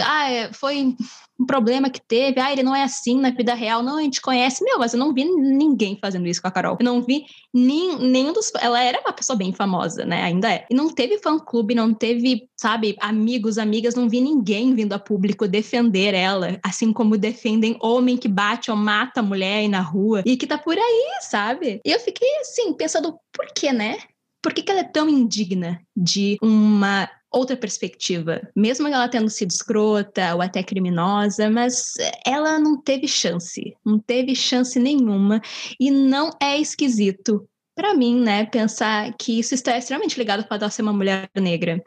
ah, 0.00 0.50
foi 0.52 0.96
um 1.38 1.46
problema 1.46 1.90
que 1.90 2.00
teve, 2.00 2.40
ah, 2.40 2.52
ele 2.52 2.62
não 2.62 2.74
é 2.74 2.82
assim 2.82 3.18
na 3.18 3.30
vida 3.30 3.54
real, 3.54 3.82
não, 3.82 3.98
a 3.98 4.02
gente 4.02 4.20
conhece, 4.20 4.64
meu, 4.64 4.78
mas 4.78 4.92
eu 4.92 4.98
não 4.98 5.12
vi 5.12 5.24
ninguém 5.24 5.98
fazendo 6.00 6.26
isso 6.26 6.40
com 6.40 6.48
a 6.48 6.50
Carol, 6.50 6.76
eu 6.78 6.84
não 6.84 7.02
vi 7.02 7.24
nem, 7.52 7.98
nenhum 7.98 8.32
dos, 8.32 8.52
ela 8.60 8.82
era 8.82 9.00
uma 9.00 9.12
pessoa 9.12 9.36
bem 9.36 9.52
famosa, 9.52 10.04
né, 10.04 10.22
ainda 10.22 10.52
é, 10.52 10.66
e 10.70 10.74
não 10.74 10.88
teve 10.88 11.18
fã-clube, 11.18 11.74
não 11.74 11.92
teve, 11.92 12.48
sabe, 12.56 12.96
amigos, 13.00 13.58
amigas, 13.58 13.94
não 13.94 14.08
vi 14.08 14.20
ninguém 14.20 14.74
vindo 14.74 14.92
a 14.92 14.98
público 14.98 15.48
defender 15.48 16.14
ela, 16.14 16.58
assim 16.62 16.92
como 16.92 17.18
defendem 17.18 17.76
homem 17.80 18.16
que 18.16 18.28
bate 18.28 18.70
ou 18.70 18.76
mata 18.76 19.20
a 19.20 19.24
mulher 19.24 19.58
aí 19.58 19.68
na 19.68 19.80
rua, 19.80 20.22
e 20.24 20.36
que 20.36 20.46
tá 20.46 20.58
por 20.58 20.76
aí, 20.78 21.18
sabe, 21.22 21.80
e 21.84 21.90
eu 21.90 21.98
fiquei, 21.98 22.28
assim, 22.40 22.72
pensando, 22.72 23.18
por 23.32 23.46
que, 23.54 23.72
né? 23.72 23.98
Por 24.42 24.52
que, 24.52 24.62
que 24.62 24.72
ela 24.72 24.80
é 24.80 24.84
tão 24.84 25.08
indigna 25.08 25.80
de 25.96 26.36
uma 26.42 27.08
outra 27.32 27.56
perspectiva, 27.56 28.40
mesmo 28.54 28.88
ela 28.88 29.08
tendo 29.08 29.30
sido 29.30 29.50
escrota 29.50 30.34
ou 30.34 30.42
até 30.42 30.62
criminosa, 30.62 31.50
mas 31.50 31.94
ela 32.26 32.58
não 32.58 32.80
teve 32.80 33.08
chance, 33.08 33.74
não 33.84 33.98
teve 33.98 34.34
chance 34.34 34.78
nenhuma 34.78 35.40
e 35.80 35.90
não 35.90 36.30
é 36.40 36.58
esquisito 36.58 37.48
para 37.74 37.94
mim, 37.94 38.20
né, 38.20 38.44
pensar 38.44 39.14
que 39.14 39.38
isso 39.38 39.54
está 39.54 39.76
extremamente 39.76 40.18
ligado 40.18 40.42
de 40.42 40.48
ela 40.50 40.70
ser 40.70 40.82
uma 40.82 40.92
mulher 40.92 41.30
negra. 41.34 41.82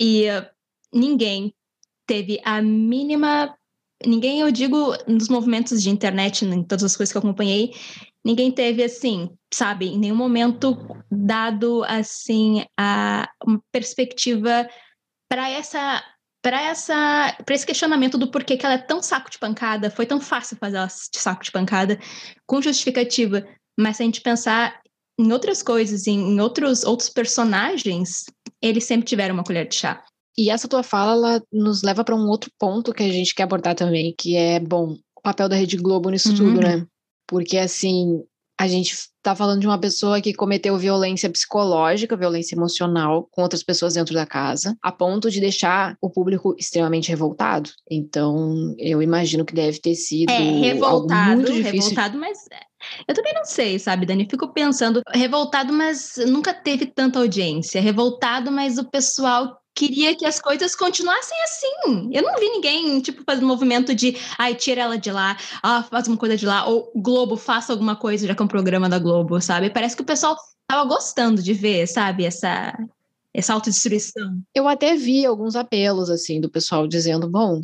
E 0.00 0.24
uh, 0.30 0.46
ninguém 0.92 1.54
teve 2.06 2.40
a 2.42 2.62
mínima 2.62 3.54
ninguém, 4.06 4.40
eu 4.40 4.50
digo, 4.50 4.96
nos 5.06 5.28
movimentos 5.28 5.82
de 5.82 5.90
internet, 5.90 6.44
em 6.44 6.62
todas 6.62 6.84
as 6.84 6.96
coisas 6.96 7.12
que 7.12 7.16
eu 7.16 7.20
acompanhei, 7.20 7.72
ninguém 8.24 8.50
teve 8.50 8.82
assim, 8.82 9.30
sabe, 9.52 9.86
em 9.88 9.98
nenhum 9.98 10.16
momento 10.16 10.76
dado 11.10 11.84
assim 11.84 12.64
a 12.78 13.28
uma 13.44 13.60
perspectiva 13.72 14.68
para 15.28 15.50
essa 15.50 16.02
para 16.42 16.60
essa 16.60 17.36
para 17.44 17.54
esse 17.54 17.66
questionamento 17.66 18.18
do 18.18 18.30
porquê 18.30 18.56
que 18.56 18.66
ela 18.66 18.74
é 18.74 18.78
tão 18.78 19.02
saco 19.02 19.30
de 19.30 19.38
pancada, 19.38 19.90
foi 19.90 20.06
tão 20.06 20.20
fácil 20.20 20.56
fazer 20.56 20.76
ela 20.76 20.86
de 20.86 21.18
saco 21.18 21.44
de 21.44 21.52
pancada 21.52 21.98
com 22.46 22.60
justificativa, 22.60 23.44
mas 23.78 23.96
se 23.96 24.02
a 24.02 24.06
gente 24.06 24.20
pensar 24.20 24.80
em 25.18 25.32
outras 25.32 25.62
coisas, 25.62 26.06
em, 26.06 26.40
outros 26.40 26.84
outros 26.84 27.08
personagens, 27.08 28.24
eles 28.60 28.84
sempre 28.84 29.06
tiveram 29.06 29.34
uma 29.34 29.44
colher 29.44 29.68
de 29.68 29.76
chá. 29.76 30.02
E 30.36 30.50
essa 30.50 30.66
tua 30.66 30.82
fala 30.82 31.12
ela 31.12 31.42
nos 31.52 31.82
leva 31.82 32.02
para 32.02 32.16
um 32.16 32.26
outro 32.26 32.50
ponto 32.58 32.92
que 32.92 33.02
a 33.02 33.08
gente 33.08 33.34
quer 33.34 33.42
abordar 33.42 33.74
também, 33.74 34.14
que 34.16 34.34
é 34.34 34.58
bom, 34.58 34.96
o 35.16 35.22
papel 35.22 35.48
da 35.48 35.56
Rede 35.56 35.76
Globo 35.76 36.08
nisso 36.08 36.30
uhum. 36.30 36.36
tudo, 36.36 36.60
né? 36.60 36.86
Porque 37.32 37.56
assim, 37.56 38.22
a 38.60 38.68
gente 38.68 38.92
está 38.92 39.34
falando 39.34 39.60
de 39.60 39.66
uma 39.66 39.80
pessoa 39.80 40.20
que 40.20 40.34
cometeu 40.34 40.76
violência 40.76 41.30
psicológica, 41.30 42.14
violência 42.14 42.54
emocional 42.54 43.26
com 43.30 43.40
outras 43.40 43.62
pessoas 43.62 43.94
dentro 43.94 44.12
da 44.12 44.26
casa, 44.26 44.76
a 44.82 44.92
ponto 44.92 45.30
de 45.30 45.40
deixar 45.40 45.96
o 45.98 46.10
público 46.10 46.54
extremamente 46.58 47.08
revoltado. 47.08 47.70
Então, 47.90 48.74
eu 48.78 49.00
imagino 49.00 49.46
que 49.46 49.54
deve 49.54 49.80
ter 49.80 49.94
sido 49.94 50.28
é, 50.28 50.38
revoltado, 50.60 51.36
muito 51.36 51.52
difícil. 51.54 51.88
revoltado, 51.88 52.18
mas 52.18 52.38
eu 53.08 53.14
também 53.14 53.32
não 53.32 53.46
sei, 53.46 53.78
sabe, 53.78 54.04
Dani? 54.04 54.28
Fico 54.30 54.52
pensando, 54.52 55.00
revoltado, 55.10 55.72
mas 55.72 56.16
nunca 56.26 56.52
teve 56.52 56.84
tanta 56.84 57.18
audiência. 57.18 57.80
Revoltado, 57.80 58.52
mas 58.52 58.76
o 58.76 58.90
pessoal 58.90 59.56
queria 59.74 60.16
que 60.16 60.26
as 60.26 60.40
coisas 60.40 60.74
continuassem 60.74 61.36
assim. 61.44 62.10
Eu 62.12 62.22
não 62.22 62.38
vi 62.38 62.48
ninguém, 62.48 63.00
tipo, 63.00 63.22
fazendo 63.24 63.46
movimento 63.46 63.94
de, 63.94 64.16
ai, 64.38 64.54
tira 64.54 64.82
ela 64.82 64.98
de 64.98 65.10
lá, 65.10 65.36
ah, 65.62 65.82
faz 65.82 66.08
uma 66.08 66.16
coisa 66.16 66.36
de 66.36 66.46
lá, 66.46 66.66
ou 66.66 66.92
Globo, 66.94 67.36
faça 67.36 67.72
alguma 67.72 67.96
coisa, 67.96 68.26
já 68.26 68.34
que 68.34 68.42
é 68.42 68.44
um 68.44 68.48
programa 68.48 68.88
da 68.88 68.98
Globo, 68.98 69.40
sabe? 69.40 69.70
Parece 69.70 69.96
que 69.96 70.02
o 70.02 70.06
pessoal 70.06 70.36
tava 70.66 70.88
gostando 70.88 71.42
de 71.42 71.52
ver, 71.52 71.86
sabe, 71.86 72.24
essa, 72.24 72.76
essa 73.32 73.54
autodestruição. 73.54 74.42
Eu 74.54 74.68
até 74.68 74.94
vi 74.94 75.24
alguns 75.24 75.56
apelos, 75.56 76.10
assim, 76.10 76.40
do 76.40 76.50
pessoal 76.50 76.86
dizendo, 76.86 77.28
bom, 77.28 77.62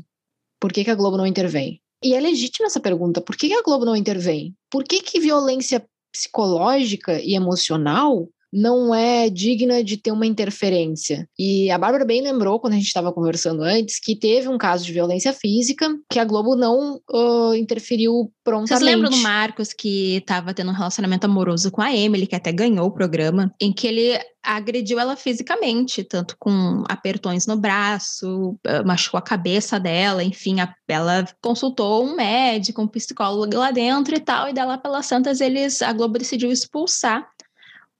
por 0.60 0.72
que, 0.72 0.84
que 0.84 0.90
a 0.90 0.94
Globo 0.94 1.16
não 1.16 1.26
intervém? 1.26 1.80
E 2.02 2.14
é 2.14 2.20
legítima 2.20 2.66
essa 2.66 2.80
pergunta, 2.80 3.20
por 3.20 3.36
que, 3.36 3.48
que 3.48 3.54
a 3.54 3.62
Globo 3.62 3.84
não 3.84 3.96
intervém? 3.96 4.54
Por 4.70 4.84
que, 4.84 5.02
que 5.02 5.20
violência 5.20 5.84
psicológica 6.12 7.20
e 7.20 7.34
emocional 7.34 8.28
não 8.52 8.94
é 8.94 9.28
digna 9.28 9.82
de 9.84 9.96
ter 9.96 10.10
uma 10.10 10.26
interferência. 10.26 11.28
E 11.38 11.70
a 11.70 11.78
Bárbara 11.78 12.04
bem 12.04 12.22
lembrou, 12.22 12.58
quando 12.58 12.74
a 12.74 12.76
gente 12.76 12.86
estava 12.86 13.12
conversando 13.12 13.62
antes, 13.62 14.00
que 14.00 14.16
teve 14.16 14.48
um 14.48 14.58
caso 14.58 14.84
de 14.84 14.92
violência 14.92 15.32
física 15.32 15.88
que 16.10 16.18
a 16.18 16.24
Globo 16.24 16.56
não 16.56 17.00
uh, 17.10 17.54
interferiu 17.54 18.32
prontamente. 18.42 18.68
Vocês 18.68 18.82
lembram 18.82 19.10
do 19.10 19.18
Marcos 19.18 19.72
que 19.72 20.16
estava 20.16 20.54
tendo 20.54 20.70
um 20.70 20.74
relacionamento 20.74 21.26
amoroso 21.26 21.70
com 21.70 21.82
a 21.82 21.94
Emily, 21.94 22.26
que 22.26 22.36
até 22.36 22.50
ganhou 22.50 22.86
o 22.86 22.92
programa, 22.92 23.52
em 23.60 23.72
que 23.72 23.86
ele 23.86 24.18
agrediu 24.42 24.98
ela 24.98 25.14
fisicamente, 25.14 26.02
tanto 26.02 26.34
com 26.38 26.82
apertões 26.88 27.46
no 27.46 27.56
braço, 27.56 28.56
machucou 28.86 29.18
a 29.18 29.22
cabeça 29.22 29.78
dela, 29.78 30.24
enfim, 30.24 30.56
ela 30.86 31.26
consultou 31.42 32.04
um 32.04 32.16
médico, 32.16 32.80
um 32.80 32.88
psicólogo 32.88 33.58
lá 33.58 33.70
dentro 33.70 34.14
e 34.14 34.20
tal, 34.20 34.48
e 34.48 34.54
dela 34.54 34.78
pelas 34.78 35.04
Santas 35.04 35.42
eles 35.42 35.82
a 35.82 35.92
Globo 35.92 36.18
decidiu 36.18 36.50
expulsar 36.50 37.28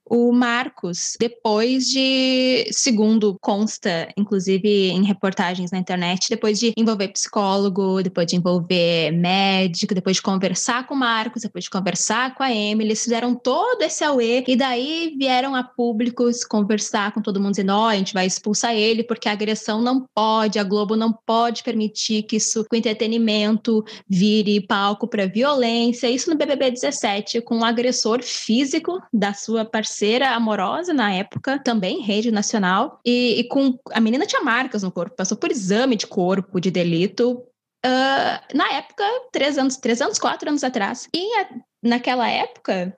o 0.09 0.31
Marcos, 0.31 1.15
depois 1.19 1.87
de, 1.87 2.67
segundo 2.71 3.37
consta, 3.39 4.09
inclusive 4.17 4.89
em 4.89 5.03
reportagens 5.03 5.71
na 5.71 5.77
internet, 5.77 6.27
depois 6.29 6.59
de 6.59 6.73
envolver 6.75 7.09
psicólogo, 7.09 8.01
depois 8.01 8.25
de 8.25 8.35
envolver 8.35 9.11
médico, 9.11 9.93
depois 9.93 10.15
de 10.15 10.21
conversar 10.21 10.87
com 10.87 10.95
o 10.95 10.97
Marcos, 10.97 11.43
depois 11.43 11.65
de 11.65 11.69
conversar 11.69 12.33
com 12.35 12.41
a 12.41 12.51
Emily, 12.51 12.89
eles 12.89 13.03
fizeram 13.03 13.35
todo 13.35 13.83
esse 13.83 14.03
auê 14.03 14.43
e 14.47 14.55
daí 14.55 15.15
vieram 15.17 15.55
a 15.55 15.63
públicos 15.63 16.43
conversar 16.43 17.13
com 17.13 17.21
todo 17.21 17.39
mundo 17.39 17.51
dizendo: 17.51 17.73
ó, 17.73 17.85
oh, 17.85 17.87
a 17.89 17.95
gente 17.95 18.13
vai 18.13 18.25
expulsar 18.25 18.73
ele 18.73 19.03
porque 19.03 19.29
a 19.29 19.33
agressão 19.33 19.81
não 19.81 20.07
pode, 20.15 20.57
a 20.57 20.63
Globo 20.63 20.95
não 20.95 21.13
pode 21.13 21.63
permitir 21.63 22.23
que 22.23 22.37
isso, 22.37 22.65
o 22.71 22.75
entretenimento, 22.75 23.83
vire 24.07 24.59
palco 24.61 25.07
para 25.07 25.27
violência. 25.27 26.09
Isso 26.09 26.29
no 26.29 26.35
BBB 26.35 26.71
17, 26.71 27.41
com 27.41 27.55
o 27.55 27.59
um 27.59 27.65
agressor 27.65 28.23
físico 28.23 28.99
da 29.13 29.33
sua 29.33 29.63
parceira 29.65 29.98
parceira 29.99 30.29
amorosa 30.29 30.93
na 30.93 31.13
época, 31.13 31.59
também 31.59 32.01
rede 32.01 32.31
nacional, 32.31 33.01
e, 33.05 33.41
e, 33.41 33.43
com 33.49 33.77
a 33.91 33.99
menina 33.99 34.25
tinha 34.25 34.41
marcas 34.41 34.81
no 34.81 34.91
corpo, 34.91 35.15
passou 35.15 35.37
por 35.37 35.51
exame 35.51 35.97
de 35.97 36.07
corpo 36.07 36.59
de 36.59 36.71
delito. 36.71 37.43
Uh, 37.85 38.55
na 38.55 38.73
época, 38.73 39.03
três 39.31 39.57
anos, 39.57 39.75
três 39.77 40.01
anos, 40.01 40.17
quatro 40.17 40.49
anos 40.49 40.63
atrás. 40.63 41.07
E 41.13 41.39
a, 41.39 41.49
naquela 41.83 42.29
época, 42.29 42.97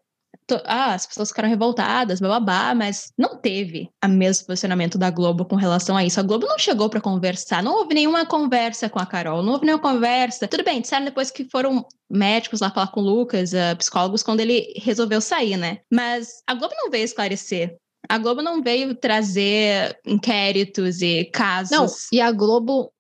ah, 0.66 0.94
as 0.94 1.06
pessoas 1.06 1.30
ficaram 1.30 1.50
revoltadas, 1.50 2.20
babá, 2.20 2.74
mas 2.76 3.12
não 3.18 3.38
teve 3.38 3.90
o 4.04 4.08
mesmo 4.08 4.48
posicionamento 4.48 4.98
da 4.98 5.10
Globo 5.10 5.46
com 5.46 5.56
relação 5.56 5.96
a 5.96 6.04
isso. 6.04 6.20
A 6.20 6.24
Globo 6.24 6.46
não 6.46 6.58
chegou 6.58 6.90
para 6.90 7.02
conversar, 7.02 7.62
não 7.62 7.74
houve 7.74 7.94
nenhuma 7.94 8.26
conversa 8.26 8.90
com 8.90 9.00
a 9.00 9.06
Carol, 9.06 9.44
não 9.44 9.54
houve 9.54 9.66
nenhuma 9.66 9.82
conversa. 9.82 10.48
Tudo 10.48 10.64
bem, 10.64 10.82
disseram 10.82 11.06
depois 11.06 11.32
que 11.32 11.48
foram 11.50 11.86
médicos 12.10 12.62
lá 12.62 12.72
falar 12.72 12.88
com 12.88 13.02
o 13.02 13.04
Lucas, 13.04 13.54
uh, 13.54 13.76
psicólogos, 13.78 14.24
quando 14.24 14.40
ele 14.40 14.74
resolveu 14.78 15.22
sair, 15.22 15.58
né? 15.58 15.80
Mas 15.92 16.42
a 16.48 16.54
Globo 16.54 16.74
não 16.78 16.90
veio 16.90 17.06
esclarecer. 17.06 17.76
A 18.10 18.18
Globo 18.18 18.42
não 18.42 18.62
veio 18.62 18.96
trazer 18.96 19.98
inquéritos 20.06 21.02
e 21.02 21.26
casos. 21.26 21.72
Não, 21.72 21.86
e 22.12 22.20
a 22.20 22.32
Globo 22.32 22.92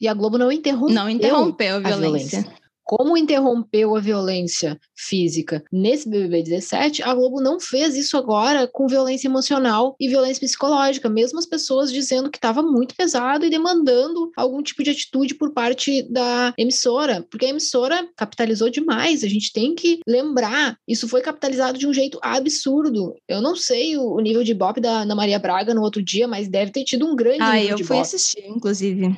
e 0.00 0.08
a 0.08 0.14
Globo 0.14 0.36
não 0.36 0.50
interrompeu, 0.50 0.94
não 0.94 1.08
interrompeu 1.08 1.76
a 1.76 1.78
violência. 1.78 2.40
A 2.40 2.42
violência 2.42 2.61
como 2.92 3.16
interrompeu 3.16 3.96
a 3.96 4.00
violência 4.00 4.78
física 4.94 5.64
nesse 5.72 6.06
BBB 6.06 6.42
17, 6.42 7.02
a 7.02 7.14
Globo 7.14 7.40
não 7.40 7.58
fez 7.58 7.96
isso 7.96 8.18
agora 8.18 8.68
com 8.70 8.86
violência 8.86 9.28
emocional 9.28 9.96
e 9.98 10.10
violência 10.10 10.46
psicológica, 10.46 11.08
mesmo 11.08 11.38
as 11.38 11.46
pessoas 11.46 11.90
dizendo 11.90 12.30
que 12.30 12.36
estava 12.36 12.62
muito 12.62 12.94
pesado 12.94 13.46
e 13.46 13.50
demandando 13.50 14.30
algum 14.36 14.62
tipo 14.62 14.82
de 14.82 14.90
atitude 14.90 15.36
por 15.36 15.54
parte 15.54 16.02
da 16.02 16.52
emissora, 16.58 17.26
porque 17.30 17.46
a 17.46 17.48
emissora 17.48 18.06
capitalizou 18.14 18.68
demais. 18.68 19.24
A 19.24 19.28
gente 19.28 19.54
tem 19.54 19.74
que 19.74 20.00
lembrar, 20.06 20.76
isso 20.86 21.08
foi 21.08 21.22
capitalizado 21.22 21.78
de 21.78 21.86
um 21.86 21.94
jeito 21.94 22.18
absurdo. 22.20 23.14
Eu 23.26 23.40
não 23.40 23.56
sei 23.56 23.96
o, 23.96 24.20
nível 24.20 24.44
de 24.44 24.52
bop 24.52 24.78
da 24.78 25.00
Ana 25.00 25.14
Maria 25.14 25.38
Braga 25.38 25.72
no 25.72 25.80
outro 25.80 26.02
dia, 26.02 26.28
mas 26.28 26.46
deve 26.46 26.70
ter 26.70 26.84
tido 26.84 27.06
um 27.06 27.16
grande 27.16 27.40
ah, 27.40 27.54
nível 27.54 27.78
eu 27.78 27.86
fui 27.86 27.98
assistir, 27.98 28.44
inclusive. 28.46 29.16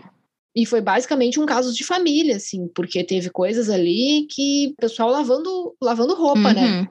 E 0.55 0.65
foi 0.65 0.81
basicamente 0.81 1.41
um 1.41 1.47
caso 1.47 1.75
de 1.75 1.85
família, 1.85 2.37
assim, 2.37 2.69
porque 2.69 3.03
teve 3.03 3.29
coisas 3.29 3.69
ali 3.69 4.27
que 4.31 4.69
o 4.69 4.81
pessoal 4.81 5.11
lavando, 5.11 5.75
lavando 5.83 6.15
roupa, 6.15 6.53
né? 6.53 6.63
uhum. 6.63 6.83
né? 6.83 6.89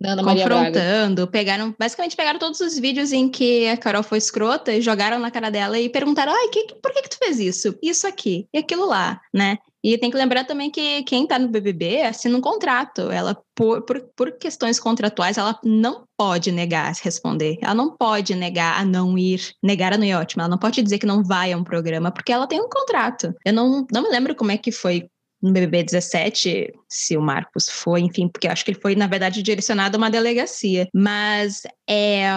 Da 0.00 0.12
Ana 0.12 0.22
Maria 0.22 0.44
Confrontando, 0.44 1.14
Braga. 1.16 1.30
pegaram, 1.30 1.74
basicamente 1.78 2.16
pegaram 2.16 2.38
todos 2.38 2.58
os 2.60 2.78
vídeos 2.78 3.12
em 3.12 3.28
que 3.28 3.68
a 3.68 3.76
Carol 3.76 4.02
foi 4.02 4.16
escrota 4.16 4.72
e 4.72 4.80
jogaram 4.80 5.18
na 5.18 5.30
cara 5.30 5.50
dela 5.50 5.78
e 5.78 5.90
perguntaram: 5.90 6.32
ai, 6.32 6.48
que, 6.48 6.74
por 6.82 6.90
que, 6.90 7.02
que 7.02 7.10
tu 7.10 7.18
fez 7.18 7.38
isso? 7.38 7.78
Isso 7.82 8.06
aqui 8.06 8.48
e 8.50 8.58
aquilo 8.58 8.86
lá, 8.86 9.20
né? 9.32 9.58
E 9.82 9.96
tem 9.96 10.10
que 10.10 10.16
lembrar 10.16 10.44
também 10.44 10.70
que 10.70 11.02
quem 11.04 11.26
tá 11.26 11.38
no 11.38 11.48
BBB 11.48 12.02
assina 12.02 12.36
um 12.36 12.40
contrato. 12.40 13.10
Ela, 13.10 13.36
por, 13.54 13.82
por, 13.82 14.00
por 14.14 14.32
questões 14.38 14.78
contratuais, 14.78 15.38
ela 15.38 15.58
não 15.64 16.04
pode 16.16 16.52
negar 16.52 16.94
se 16.94 17.02
responder. 17.02 17.58
Ela 17.62 17.74
não 17.74 17.96
pode 17.96 18.34
negar 18.34 18.80
a 18.80 18.84
não 18.84 19.16
ir. 19.16 19.52
Negar 19.62 19.92
a 19.92 19.98
não 19.98 20.04
ir 20.04 20.14
ótima. 20.14 20.42
Ela 20.42 20.50
não 20.50 20.58
pode 20.58 20.82
dizer 20.82 20.98
que 20.98 21.06
não 21.06 21.24
vai 21.24 21.52
a 21.52 21.56
um 21.56 21.64
programa, 21.64 22.10
porque 22.10 22.32
ela 22.32 22.46
tem 22.46 22.60
um 22.60 22.68
contrato. 22.68 23.34
Eu 23.44 23.52
não, 23.52 23.86
não 23.92 24.02
me 24.02 24.10
lembro 24.10 24.34
como 24.34 24.50
é 24.50 24.58
que 24.58 24.70
foi 24.70 25.08
no 25.42 25.52
BBB 25.52 25.84
17, 25.84 26.72
se 26.88 27.16
o 27.16 27.22
Marcos 27.22 27.68
foi, 27.68 28.00
enfim, 28.02 28.28
porque 28.28 28.46
acho 28.46 28.64
que 28.64 28.72
ele 28.72 28.80
foi, 28.80 28.94
na 28.94 29.06
verdade, 29.06 29.42
direcionado 29.42 29.96
a 29.96 29.98
uma 29.98 30.10
delegacia. 30.10 30.86
Mas 30.94 31.62
é, 31.88 32.28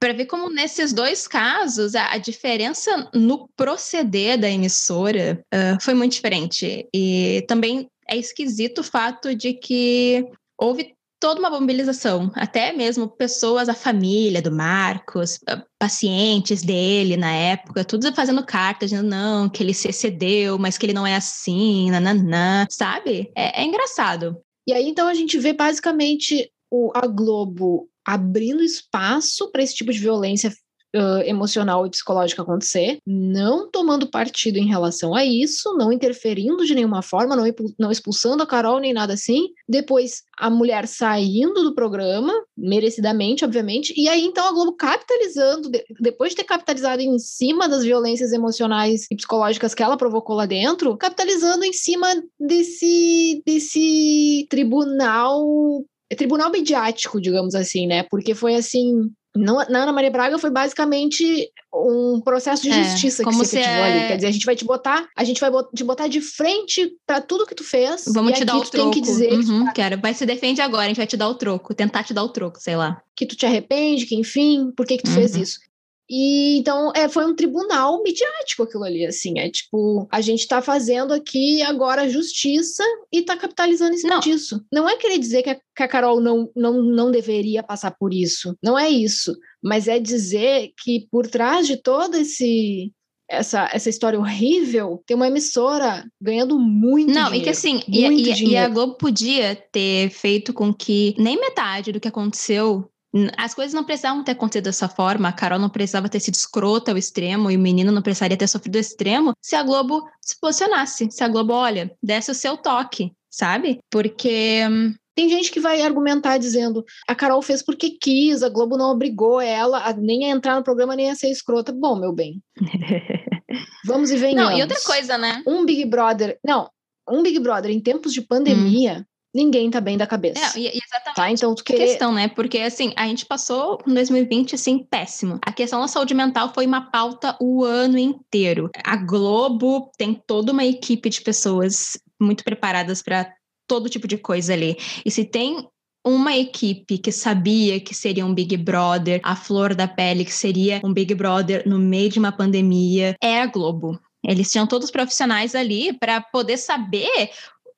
para 0.00 0.12
ver 0.12 0.26
como 0.26 0.48
nesses 0.48 0.92
dois 0.92 1.26
casos 1.26 1.94
a, 1.94 2.12
a, 2.12 2.18
diferença 2.18 3.10
no 3.12 3.48
proceder 3.56 4.38
da 4.38 4.48
emissora 4.48 5.40
uh, 5.52 5.82
foi 5.82 5.94
muito 5.94 6.12
diferente. 6.12 6.88
E 6.94 7.44
também 7.48 7.88
é 8.08 8.16
esquisito 8.16 8.78
o 8.78 8.84
fato 8.84 9.34
de 9.34 9.54
que 9.54 10.24
houve 10.56 10.94
toda 11.20 11.40
uma 11.40 11.50
mobilização, 11.50 12.30
até 12.34 12.72
mesmo 12.72 13.08
pessoas, 13.08 13.68
a 13.68 13.74
família 13.74 14.40
do 14.40 14.52
Marcos, 14.52 15.40
pacientes 15.78 16.62
dele 16.62 17.16
na 17.16 17.32
época, 17.32 17.84
todos 17.84 18.08
fazendo 18.10 18.44
cartas, 18.44 18.90
dizendo 18.90 19.08
não, 19.08 19.48
que 19.48 19.62
ele 19.62 19.74
se 19.74 19.88
excedeu, 19.88 20.58
mas 20.58 20.78
que 20.78 20.86
ele 20.86 20.92
não 20.92 21.06
é 21.06 21.16
assim, 21.16 21.90
nananã, 21.90 22.66
sabe? 22.70 23.30
É, 23.36 23.62
é 23.62 23.64
engraçado. 23.64 24.40
E 24.66 24.72
aí, 24.72 24.88
então, 24.88 25.08
a 25.08 25.14
gente 25.14 25.38
vê 25.38 25.52
basicamente 25.52 26.50
o, 26.70 26.92
a 26.94 27.06
Globo 27.06 27.88
abrindo 28.08 28.62
espaço 28.62 29.52
para 29.52 29.62
esse 29.62 29.74
tipo 29.74 29.92
de 29.92 29.98
violência 29.98 30.50
uh, 30.96 31.20
emocional 31.26 31.86
e 31.86 31.90
psicológica 31.90 32.40
acontecer, 32.40 33.00
não 33.06 33.70
tomando 33.70 34.10
partido 34.10 34.56
em 34.56 34.66
relação 34.66 35.14
a 35.14 35.26
isso, 35.26 35.76
não 35.76 35.92
interferindo 35.92 36.64
de 36.64 36.74
nenhuma 36.74 37.02
forma, 37.02 37.36
não, 37.36 37.44
não 37.78 37.90
expulsando 37.90 38.42
a 38.42 38.46
Carol 38.46 38.80
nem 38.80 38.94
nada 38.94 39.12
assim. 39.12 39.48
Depois, 39.68 40.22
a 40.38 40.48
mulher 40.48 40.86
saindo 40.86 41.62
do 41.62 41.74
programa, 41.74 42.32
merecidamente, 42.56 43.44
obviamente, 43.44 43.92
e 43.94 44.08
aí 44.08 44.24
então 44.24 44.48
a 44.48 44.52
Globo 44.52 44.72
capitalizando, 44.72 45.70
de, 45.70 45.84
depois 46.00 46.30
de 46.30 46.36
ter 46.36 46.44
capitalizado 46.44 47.02
em 47.02 47.18
cima 47.18 47.68
das 47.68 47.84
violências 47.84 48.32
emocionais 48.32 49.06
e 49.10 49.16
psicológicas 49.16 49.74
que 49.74 49.82
ela 49.82 49.98
provocou 49.98 50.34
lá 50.34 50.46
dentro, 50.46 50.96
capitalizando 50.96 51.62
em 51.62 51.74
cima 51.74 52.08
desse, 52.40 53.42
desse 53.44 54.46
tribunal 54.48 55.84
tribunal 56.16 56.50
midiático, 56.50 57.20
digamos 57.20 57.54
assim, 57.54 57.86
né? 57.86 58.02
Porque 58.04 58.34
foi 58.34 58.54
assim. 58.54 59.10
Não, 59.36 59.56
na 59.68 59.82
Ana 59.82 59.92
Maria 59.92 60.10
Braga 60.10 60.38
foi 60.38 60.50
basicamente 60.50 61.50
um 61.72 62.20
processo 62.20 62.62
de 62.62 62.70
é, 62.70 62.82
justiça 62.82 63.22
que 63.22 63.32
se 63.32 63.42
efetivou 63.42 63.84
é... 63.84 63.92
ali. 63.92 64.08
Quer 64.08 64.16
dizer, 64.16 64.26
a 64.26 64.32
gente 64.32 64.46
vai 64.46 64.56
te 64.56 64.64
botar, 64.64 65.06
a 65.14 65.22
gente 65.22 65.40
vai 65.40 65.50
te 65.74 65.84
botar 65.84 66.08
de 66.08 66.20
frente 66.20 66.92
para 67.06 67.20
tudo 67.20 67.46
que 67.46 67.54
tu 67.54 67.62
fez. 67.62 68.04
Vamos 68.08 68.32
te 68.32 68.44
dar 68.44 68.56
o 68.56 68.62
troco. 68.62 68.90
Que 68.90 69.00
dizer 69.00 69.32
uhum, 69.32 69.66
que, 69.66 69.74
quero. 69.74 70.00
Vai 70.00 70.14
se 70.14 70.26
defende 70.26 70.60
agora, 70.60 70.84
a 70.84 70.88
gente 70.88 70.96
vai 70.96 71.06
te 71.06 71.16
dar 71.16 71.28
o 71.28 71.34
troco, 71.34 71.74
tentar 71.74 72.02
te 72.02 72.14
dar 72.14 72.24
o 72.24 72.28
troco, 72.30 72.58
sei 72.58 72.74
lá. 72.74 73.00
Que 73.14 73.26
tu 73.26 73.36
te 73.36 73.46
arrepende, 73.46 74.06
que 74.06 74.16
enfim, 74.16 74.72
por 74.76 74.86
que 74.86 74.96
que 74.96 75.04
tu 75.04 75.10
uhum. 75.10 75.16
fez 75.16 75.36
isso? 75.36 75.60
E 76.08 76.58
então 76.58 76.90
é, 76.94 77.08
foi 77.08 77.26
um 77.26 77.34
tribunal 77.34 78.02
midiático 78.02 78.62
aquilo 78.62 78.84
ali, 78.84 79.04
assim. 79.04 79.38
É 79.38 79.50
tipo, 79.50 80.08
a 80.10 80.20
gente 80.20 80.40
está 80.40 80.62
fazendo 80.62 81.12
aqui 81.12 81.62
agora 81.62 82.08
justiça 82.08 82.82
e 83.12 83.18
está 83.18 83.36
capitalizando 83.36 83.94
em 83.94 83.98
cima 83.98 84.14
não. 84.14 84.20
disso. 84.20 84.64
Não 84.72 84.88
é 84.88 84.96
querer 84.96 85.18
dizer 85.18 85.42
que 85.42 85.50
a, 85.50 85.54
que 85.54 85.82
a 85.82 85.88
Carol 85.88 86.20
não, 86.20 86.50
não, 86.56 86.82
não 86.82 87.10
deveria 87.10 87.62
passar 87.62 87.90
por 87.90 88.14
isso. 88.14 88.56
Não 88.62 88.78
é 88.78 88.88
isso. 88.88 89.36
Mas 89.62 89.88
é 89.88 89.98
dizer 89.98 90.70
que 90.82 91.06
por 91.10 91.26
trás 91.26 91.66
de 91.66 91.76
todo 91.76 92.16
esse 92.16 92.92
essa, 93.30 93.68
essa 93.72 93.90
história 93.90 94.18
horrível, 94.18 95.02
tem 95.06 95.14
uma 95.14 95.26
emissora 95.26 96.04
ganhando 96.20 96.58
muito 96.58 97.12
Não, 97.12 97.24
dinheiro. 97.24 97.36
e 97.36 97.40
que 97.42 97.50
assim, 97.50 97.82
e, 97.86 98.06
e, 98.06 98.52
e, 98.52 98.56
a 98.56 98.68
Globo 98.68 98.94
podia 98.94 99.54
ter 99.54 100.08
feito 100.08 100.54
com 100.54 100.72
que 100.72 101.14
nem 101.18 101.38
metade 101.38 101.92
do 101.92 102.00
que 102.00 102.08
aconteceu 102.08 102.90
as 103.36 103.54
coisas 103.54 103.72
não 103.72 103.84
precisavam 103.84 104.22
ter 104.22 104.32
acontecido 104.32 104.64
dessa 104.64 104.88
forma, 104.88 105.28
a 105.28 105.32
Carol 105.32 105.58
não 105.58 105.70
precisava 105.70 106.08
ter 106.08 106.20
sido 106.20 106.34
escrota 106.34 106.90
ao 106.90 106.98
extremo 106.98 107.50
e 107.50 107.56
o 107.56 107.60
menino 107.60 107.90
não 107.90 108.02
precisaria 108.02 108.36
ter 108.36 108.46
sofrido 108.46 108.76
ao 108.76 108.80
extremo 108.80 109.32
se 109.40 109.56
a 109.56 109.62
Globo 109.62 110.02
se 110.20 110.38
posicionasse, 110.38 111.10
se 111.10 111.24
a 111.24 111.28
Globo, 111.28 111.54
olha, 111.54 111.90
desse 112.02 112.30
o 112.30 112.34
seu 112.34 112.56
toque, 112.56 113.12
sabe? 113.30 113.78
Porque 113.90 114.66
hum, 114.70 114.94
tem 115.14 115.28
gente 115.28 115.50
que 115.50 115.58
vai 115.58 115.80
argumentar 115.80 116.36
dizendo 116.36 116.84
a 117.08 117.14
Carol 117.14 117.40
fez 117.40 117.62
porque 117.62 117.90
quis, 117.90 118.42
a 118.42 118.48
Globo 118.48 118.76
não 118.76 118.90
obrigou 118.90 119.40
ela 119.40 119.78
a, 119.88 119.92
nem 119.92 120.30
a 120.30 120.34
entrar 120.34 120.56
no 120.56 120.62
programa 120.62 120.94
nem 120.94 121.10
a 121.10 121.14
ser 121.14 121.30
escrota. 121.30 121.72
Bom, 121.72 121.98
meu 121.98 122.12
bem. 122.12 122.42
Vamos 123.86 124.10
e 124.10 124.16
venhamos. 124.16 124.52
Não, 124.52 124.58
e 124.58 124.60
outra 124.60 124.78
coisa, 124.82 125.16
né? 125.16 125.42
Um 125.46 125.64
Big 125.64 125.86
Brother, 125.86 126.38
não, 126.44 126.70
um 127.08 127.22
Big 127.22 127.38
Brother 127.38 127.70
em 127.70 127.80
tempos 127.80 128.12
de 128.12 128.20
pandemia, 128.20 128.98
hum 129.00 129.04
ninguém 129.34 129.70
tá 129.70 129.80
bem 129.80 129.96
da 129.96 130.06
cabeça. 130.06 130.58
É, 130.58 130.76
exatamente. 130.76 131.16
Tá? 131.16 131.30
Então, 131.30 131.54
tu 131.54 131.64
querer... 131.64 131.86
questão, 131.86 132.12
né? 132.12 132.28
Porque, 132.28 132.58
assim, 132.58 132.92
a 132.96 133.06
gente 133.06 133.26
passou 133.26 133.78
um 133.86 133.94
2020, 133.94 134.54
assim, 134.54 134.78
péssimo. 134.78 135.38
A 135.42 135.52
questão 135.52 135.80
da 135.80 135.88
saúde 135.88 136.14
mental 136.14 136.52
foi 136.52 136.66
uma 136.66 136.90
pauta 136.90 137.36
o 137.40 137.64
ano 137.64 137.98
inteiro. 137.98 138.70
A 138.84 138.96
Globo 138.96 139.90
tem 139.96 140.14
toda 140.26 140.52
uma 140.52 140.64
equipe 140.64 141.08
de 141.08 141.20
pessoas 141.20 141.98
muito 142.20 142.42
preparadas 142.44 143.02
para 143.02 143.32
todo 143.66 143.88
tipo 143.88 144.08
de 144.08 144.16
coisa 144.16 144.52
ali. 144.52 144.76
E 145.04 145.10
se 145.10 145.24
tem 145.24 145.68
uma 146.04 146.36
equipe 146.36 146.96
que 146.96 147.12
sabia 147.12 147.78
que 147.80 147.94
seria 147.94 148.24
um 148.24 148.32
Big 148.32 148.56
Brother, 148.56 149.20
a 149.22 149.36
flor 149.36 149.74
da 149.74 149.86
pele 149.86 150.24
que 150.24 150.32
seria 150.32 150.80
um 150.82 150.92
Big 150.92 151.14
Brother 151.14 151.68
no 151.68 151.78
meio 151.78 152.08
de 152.08 152.18
uma 152.18 152.32
pandemia, 152.32 153.14
é 153.22 153.42
a 153.42 153.46
Globo. 153.46 153.98
Eles 154.24 154.50
tinham 154.50 154.66
todos 154.66 154.86
os 154.86 154.90
profissionais 154.90 155.54
ali 155.54 155.92
para 155.92 156.20
poder 156.20 156.56
saber 156.56 157.30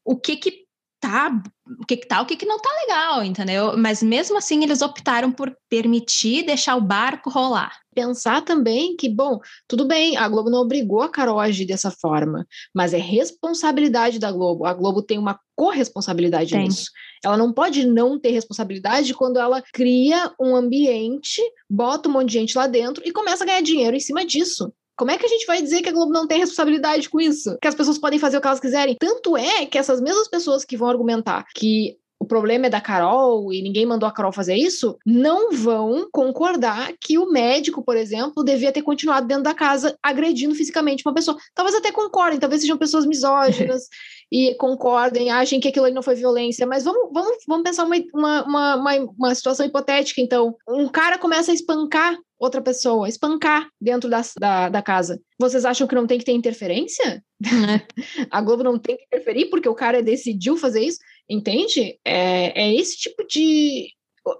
o 0.05 0.17
que 0.17 0.37
que 0.37 0.65
tá, 1.01 1.43
o 1.81 1.87
que, 1.87 1.97
que 1.97 2.07
tá, 2.07 2.21
o 2.21 2.27
que, 2.27 2.37
que 2.37 2.47
não 2.47 2.59
tá 2.59 2.69
legal, 2.83 3.25
entendeu? 3.25 3.77
Mas 3.77 4.03
mesmo 4.03 4.37
assim 4.37 4.63
eles 4.63 4.83
optaram 4.83 5.33
por 5.33 5.57
permitir 5.69 6.45
deixar 6.45 6.77
o 6.77 6.81
barco 6.81 7.31
rolar. 7.31 7.73
Pensar 7.95 8.43
também 8.43 8.95
que, 8.97 9.09
bom, 9.09 9.41
tudo 9.67 9.87
bem, 9.87 10.17
a 10.17 10.29
Globo 10.29 10.51
não 10.51 10.61
obrigou 10.61 11.01
a 11.01 11.09
Carol 11.09 11.41
a 11.41 11.45
agir 11.45 11.67
dessa 11.67 11.91
forma, 11.91 12.47
mas 12.75 12.93
é 12.93 12.99
responsabilidade 12.99 14.19
da 14.19 14.31
Globo. 14.31 14.67
A 14.67 14.75
Globo 14.75 15.03
tem 15.03 15.19
uma 15.19 15.41
corresponsabilidade 15.57 16.53
tem. 16.53 16.65
nisso. 16.65 16.91
Ela 17.25 17.37
não 17.37 17.53
pode 17.53 17.87
não 17.87 18.19
ter 18.19 18.31
responsabilidade 18.31 19.15
quando 19.15 19.39
ela 19.39 19.63
cria 19.73 20.33
um 20.41 20.55
ambiente, 20.55 21.43
bota 21.69 22.09
um 22.09 22.13
monte 22.13 22.29
de 22.29 22.35
gente 22.35 22.57
lá 22.57 22.67
dentro 22.67 23.03
e 23.07 23.13
começa 23.13 23.43
a 23.43 23.47
ganhar 23.47 23.63
dinheiro 23.63 23.97
em 23.97 24.01
cima 24.01 24.25
disso. 24.25 24.73
Como 24.97 25.11
é 25.11 25.17
que 25.17 25.25
a 25.25 25.29
gente 25.29 25.47
vai 25.47 25.63
dizer 25.63 25.83
que 25.83 25.89
a 25.89 25.93
Globo 25.93 26.13
não 26.13 26.27
tem 26.27 26.39
responsabilidade 26.39 27.09
com 27.09 27.21
isso? 27.21 27.57
Que 27.61 27.69
as 27.69 27.75
pessoas 27.75 27.99
podem 27.99 28.19
fazer 28.19 28.37
o 28.37 28.41
que 28.41 28.47
elas 28.47 28.61
quiserem? 28.61 28.97
Tanto 28.99 29.37
é 29.37 29.65
que 29.67 29.79
essas 29.79 30.01
mesmas 30.01 30.29
pessoas 30.29 30.65
que 30.65 30.77
vão 30.77 30.89
argumentar 30.89 31.47
que 31.55 31.97
problema 32.31 32.67
é 32.67 32.71
da 32.71 32.81
Carol 32.81 33.53
e 33.53 33.61
ninguém 33.61 33.85
mandou 33.85 34.09
a 34.09 34.13
Carol 34.13 34.33
fazer 34.33 34.55
isso, 34.55 34.97
não 35.05 35.51
vão 35.51 36.09
concordar 36.13 36.93
que 37.01 37.19
o 37.19 37.29
médico, 37.29 37.83
por 37.85 37.97
exemplo, 37.97 38.45
devia 38.45 38.71
ter 38.71 38.83
continuado 38.83 39.27
dentro 39.27 39.43
da 39.43 39.53
casa 39.53 39.99
agredindo 40.01 40.55
fisicamente 40.55 41.03
uma 41.05 41.13
pessoa. 41.13 41.37
Talvez 41.53 41.77
até 41.77 41.91
concordem, 41.91 42.39
talvez 42.39 42.63
sejam 42.63 42.79
pessoas 42.79 43.05
misóginas 43.05 43.89
e 44.31 44.55
concordem, 44.55 45.31
achem 45.31 45.59
que 45.59 45.67
aquilo 45.67 45.87
ali 45.87 45.95
não 45.95 46.05
foi 46.05 46.15
violência, 46.15 46.65
mas 46.65 46.85
vamos, 46.85 47.11
vamos, 47.13 47.37
vamos 47.49 47.65
pensar 47.65 47.85
uma, 47.85 47.97
uma, 48.15 48.77
uma, 48.77 48.97
uma 49.19 49.35
situação 49.35 49.67
hipotética, 49.67 50.21
então. 50.21 50.55
Um 50.69 50.87
cara 50.89 51.19
começa 51.19 51.51
a 51.51 51.55
espancar 51.55 52.17
outra 52.41 52.63
pessoa, 52.63 53.07
espancar 53.07 53.69
dentro 53.79 54.09
da, 54.09 54.23
da, 54.39 54.69
da, 54.71 54.83
casa. 54.83 55.21
Vocês 55.39 55.67
acham 55.67 55.87
que 55.87 55.95
não 55.95 56.07
tem 56.07 56.19
que 56.19 56.25
ter 56.25 56.33
interferência? 56.33 57.23
A 58.31 58.41
Globo 58.41 58.63
não 58.63 58.79
tem 58.79 58.97
que 58.97 59.05
interferir 59.05 59.51
porque 59.51 59.69
o 59.69 59.75
cara 59.75 60.03
decidiu 60.03 60.57
fazer 60.57 60.81
isso? 60.81 60.99
Entende? 61.31 61.99
É, 62.05 62.61
é 62.61 62.75
esse 62.75 62.97
tipo 62.97 63.25
de. 63.27 63.89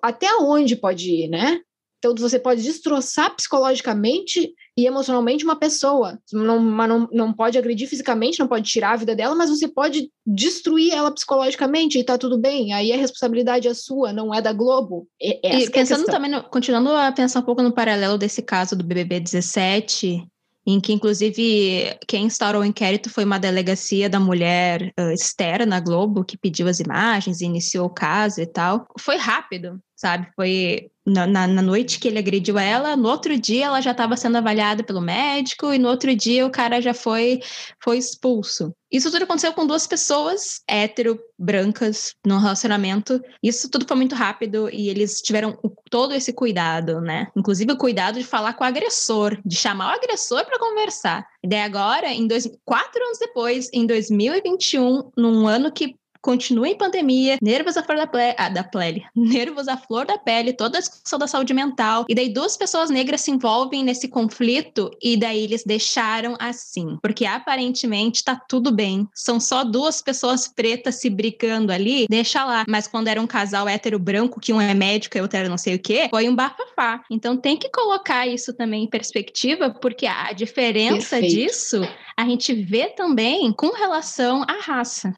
Até 0.03 0.27
onde 0.37 0.75
pode 0.75 1.09
ir, 1.11 1.29
né? 1.29 1.61
Então, 2.01 2.15
você 2.17 2.39
pode 2.39 2.63
destroçar 2.63 3.37
psicologicamente 3.37 4.55
e 4.77 4.87
emocionalmente 4.87 5.45
uma 5.45 5.55
pessoa. 5.55 6.19
Não, 6.33 6.59
não, 6.59 7.09
não 7.13 7.33
pode 7.33 7.59
agredir 7.59 7.87
fisicamente, 7.87 8.41
não 8.41 8.49
pode 8.49 8.71
tirar 8.71 8.93
a 8.93 8.97
vida 8.97 9.15
dela, 9.15 9.35
mas 9.35 9.51
você 9.51 9.69
pode 9.69 10.11
destruir 10.27 10.95
ela 10.95 11.11
psicologicamente 11.11 11.99
e 11.99 12.05
tá 12.05 12.17
tudo 12.17 12.39
bem. 12.39 12.73
Aí 12.73 12.91
a 12.91 12.97
responsabilidade 12.97 13.69
é 13.69 13.75
sua, 13.75 14.15
não 14.15 14.35
é 14.35 14.41
da 14.41 14.53
Globo. 14.53 15.07
É, 15.21 15.61
e 15.61 15.71
pensando 15.71 16.09
é 16.09 16.11
também, 16.11 16.31
no, 16.31 16.43
continuando 16.45 16.91
a 16.91 17.13
pensar 17.13 17.41
um 17.41 17.45
pouco 17.45 17.63
no 17.63 17.75
paralelo 17.75 18.17
desse 18.17 18.41
caso 18.41 18.75
do 18.75 18.83
BBB 18.83 19.21
17, 19.21 20.27
em 20.67 20.81
que, 20.81 20.93
inclusive, 20.93 21.99
quem 22.07 22.27
instaurou 22.27 22.63
o 22.63 22.65
inquérito 22.65 23.09
foi 23.11 23.25
uma 23.25 23.39
delegacia 23.39 24.09
da 24.09 24.21
mulher 24.21 24.93
uh, 24.99 25.11
Esther 25.13 25.67
na 25.67 25.81
Globo, 25.81 26.25
que 26.25 26.37
pediu 26.37 26.69
as 26.69 26.81
imagens, 26.81 27.41
iniciou 27.41 27.87
o 27.87 27.95
caso 27.95 28.41
e 28.41 28.47
tal. 28.47 28.87
Foi 28.99 29.17
rápido, 29.17 29.81
sabe? 29.97 30.29
Foi 30.37 30.91
na, 31.07 31.27
na, 31.27 31.47
na, 31.47 31.63
noite 31.63 31.99
que 31.99 32.09
ele 32.09 32.19
agrediu 32.19 32.59
ela, 32.59 32.97
no 32.97 33.09
outro 33.09 33.39
dia 33.39 33.67
ela 33.67 33.81
já 33.81 33.91
estava 33.91 34.17
sendo 34.17 34.37
avaliada 34.37 34.85
pelo 34.85 35.01
médico 35.01 35.73
e 35.73 35.79
no 35.79 35.89
outro 35.89 36.15
dia 36.15 36.47
o 36.47 36.51
cara 36.51 36.81
já 36.81 36.95
foi, 36.95 37.41
foi 37.83 37.99
expulso. 37.99 38.73
Isso 38.93 39.11
tudo 39.11 39.23
aconteceu 39.23 39.53
com 39.53 39.67
duas 39.67 39.87
pessoas 39.87 40.61
hétero, 40.69 41.19
brancas, 41.39 42.15
num 42.27 42.39
relacionamento. 42.39 43.21
Isso 43.43 43.71
tudo 43.71 43.87
foi 43.87 43.97
muito 43.97 44.15
rápido 44.15 44.69
e 44.71 44.89
eles 44.89 45.21
tiveram 45.21 45.59
todo 45.91 46.15
esse 46.15 46.33
cuidado, 46.33 47.01
né? 47.01 47.27
Inclusive 47.37 47.73
o 47.73 47.77
cuidado 47.77 48.19
de 48.19 48.25
falar 48.25 48.55
com 48.55 48.63
o 48.63 48.67
agressor, 48.67 49.37
de 49.45 49.57
chamar 49.57 49.93
o 49.93 49.97
agressor 49.97 50.45
para 50.47 50.59
conversar. 50.59 51.27
E 51.43 51.49
daí 51.49 51.61
agora, 51.61 52.09
em 52.09 52.27
dois, 52.27 52.49
quatro 52.65 53.03
anos 53.05 53.19
depois, 53.19 53.69
em 53.73 53.85
2021, 53.87 55.11
num 55.17 55.49
ano 55.49 55.73
que 55.73 55.97
continua 56.21 56.69
em 56.69 56.77
pandemia, 56.77 57.39
nervos 57.43 57.77
à 57.77 57.83
flor 57.83 57.97
da, 57.97 58.07
ple 58.07 58.35
ah, 58.37 58.49
da 58.49 58.65
pele, 58.65 59.05
nervos 59.15 59.69
à 59.69 59.77
flor 59.77 60.07
da 60.07 60.19
pele, 60.19 60.53
toda 60.53 60.79
a 60.79 60.81
discussão 60.81 61.19
da 61.19 61.27
saúde 61.27 61.55
mental. 61.55 62.05
E 62.09 62.15
daí 62.15 62.29
duas 62.33 62.57
pessoas 62.57 62.91
negras 62.91 63.23
se 63.23 63.31
envolvem 63.31 63.83
nesse 63.83 64.09
conflito 64.09 64.91
e 65.03 65.17
daí 65.17 65.45
eles 65.45 65.65
deixaram 65.65 66.37
assim, 66.39 66.99
porque 67.03 67.25
aparentemente 67.25 68.25
tá 68.25 68.41
tudo 68.49 68.71
bem. 68.73 69.09
São 69.15 69.41
só 69.41 69.65
duas 69.65 70.03
pessoas 70.03 70.49
pretas 70.49 70.97
se 70.97 71.09
brigando 71.09 71.73
ali, 71.73 72.07
deixa 72.09 72.45
lá. 72.45 72.65
Mas 72.69 72.87
quando 72.87 73.09
era 73.09 73.21
um 73.21 73.27
casal 73.27 73.69
hétero 73.69 73.99
branco, 73.99 74.41
que 74.41 74.53
um 74.53 74.61
é 74.61 74.75
médico 74.75 75.17
e 75.17 75.21
outro 75.21 75.39
era 75.39 75.49
não 75.49 75.59
sei 75.59 75.75
o 75.77 75.79
quê, 75.79 76.09
foi 76.11 76.29
um 76.29 76.35
bafafá. 76.35 77.03
Então 77.11 77.37
tem 77.37 77.57
que 77.57 77.71
colocar 77.71 78.27
isso 78.27 78.53
também 78.53 78.85
em 78.85 78.91
perspectiva, 78.91 79.71
porque 79.71 80.07
a 80.07 80.33
diferença 80.33 81.19
Perfeito. 81.21 81.35
disso 81.35 81.83
a 82.17 82.25
gente 82.25 82.53
vê 82.53 82.89
também 82.89 83.53
com 83.53 83.73
relação 83.73 84.43
à 84.43 84.61
raça 84.61 85.15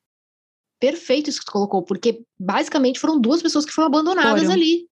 perfeito 0.83 1.31
isso 1.31 1.39
que 1.39 1.47
tu 1.47 1.53
colocou, 1.53 1.81
porque 1.81 2.25
basicamente 2.37 2.99
foram 2.99 3.21
duas 3.21 3.41
pessoas 3.41 3.65
que 3.65 3.71
foram 3.71 3.87
abandonadas 3.87 4.43
foram. 4.43 4.53
ali. 4.53 4.89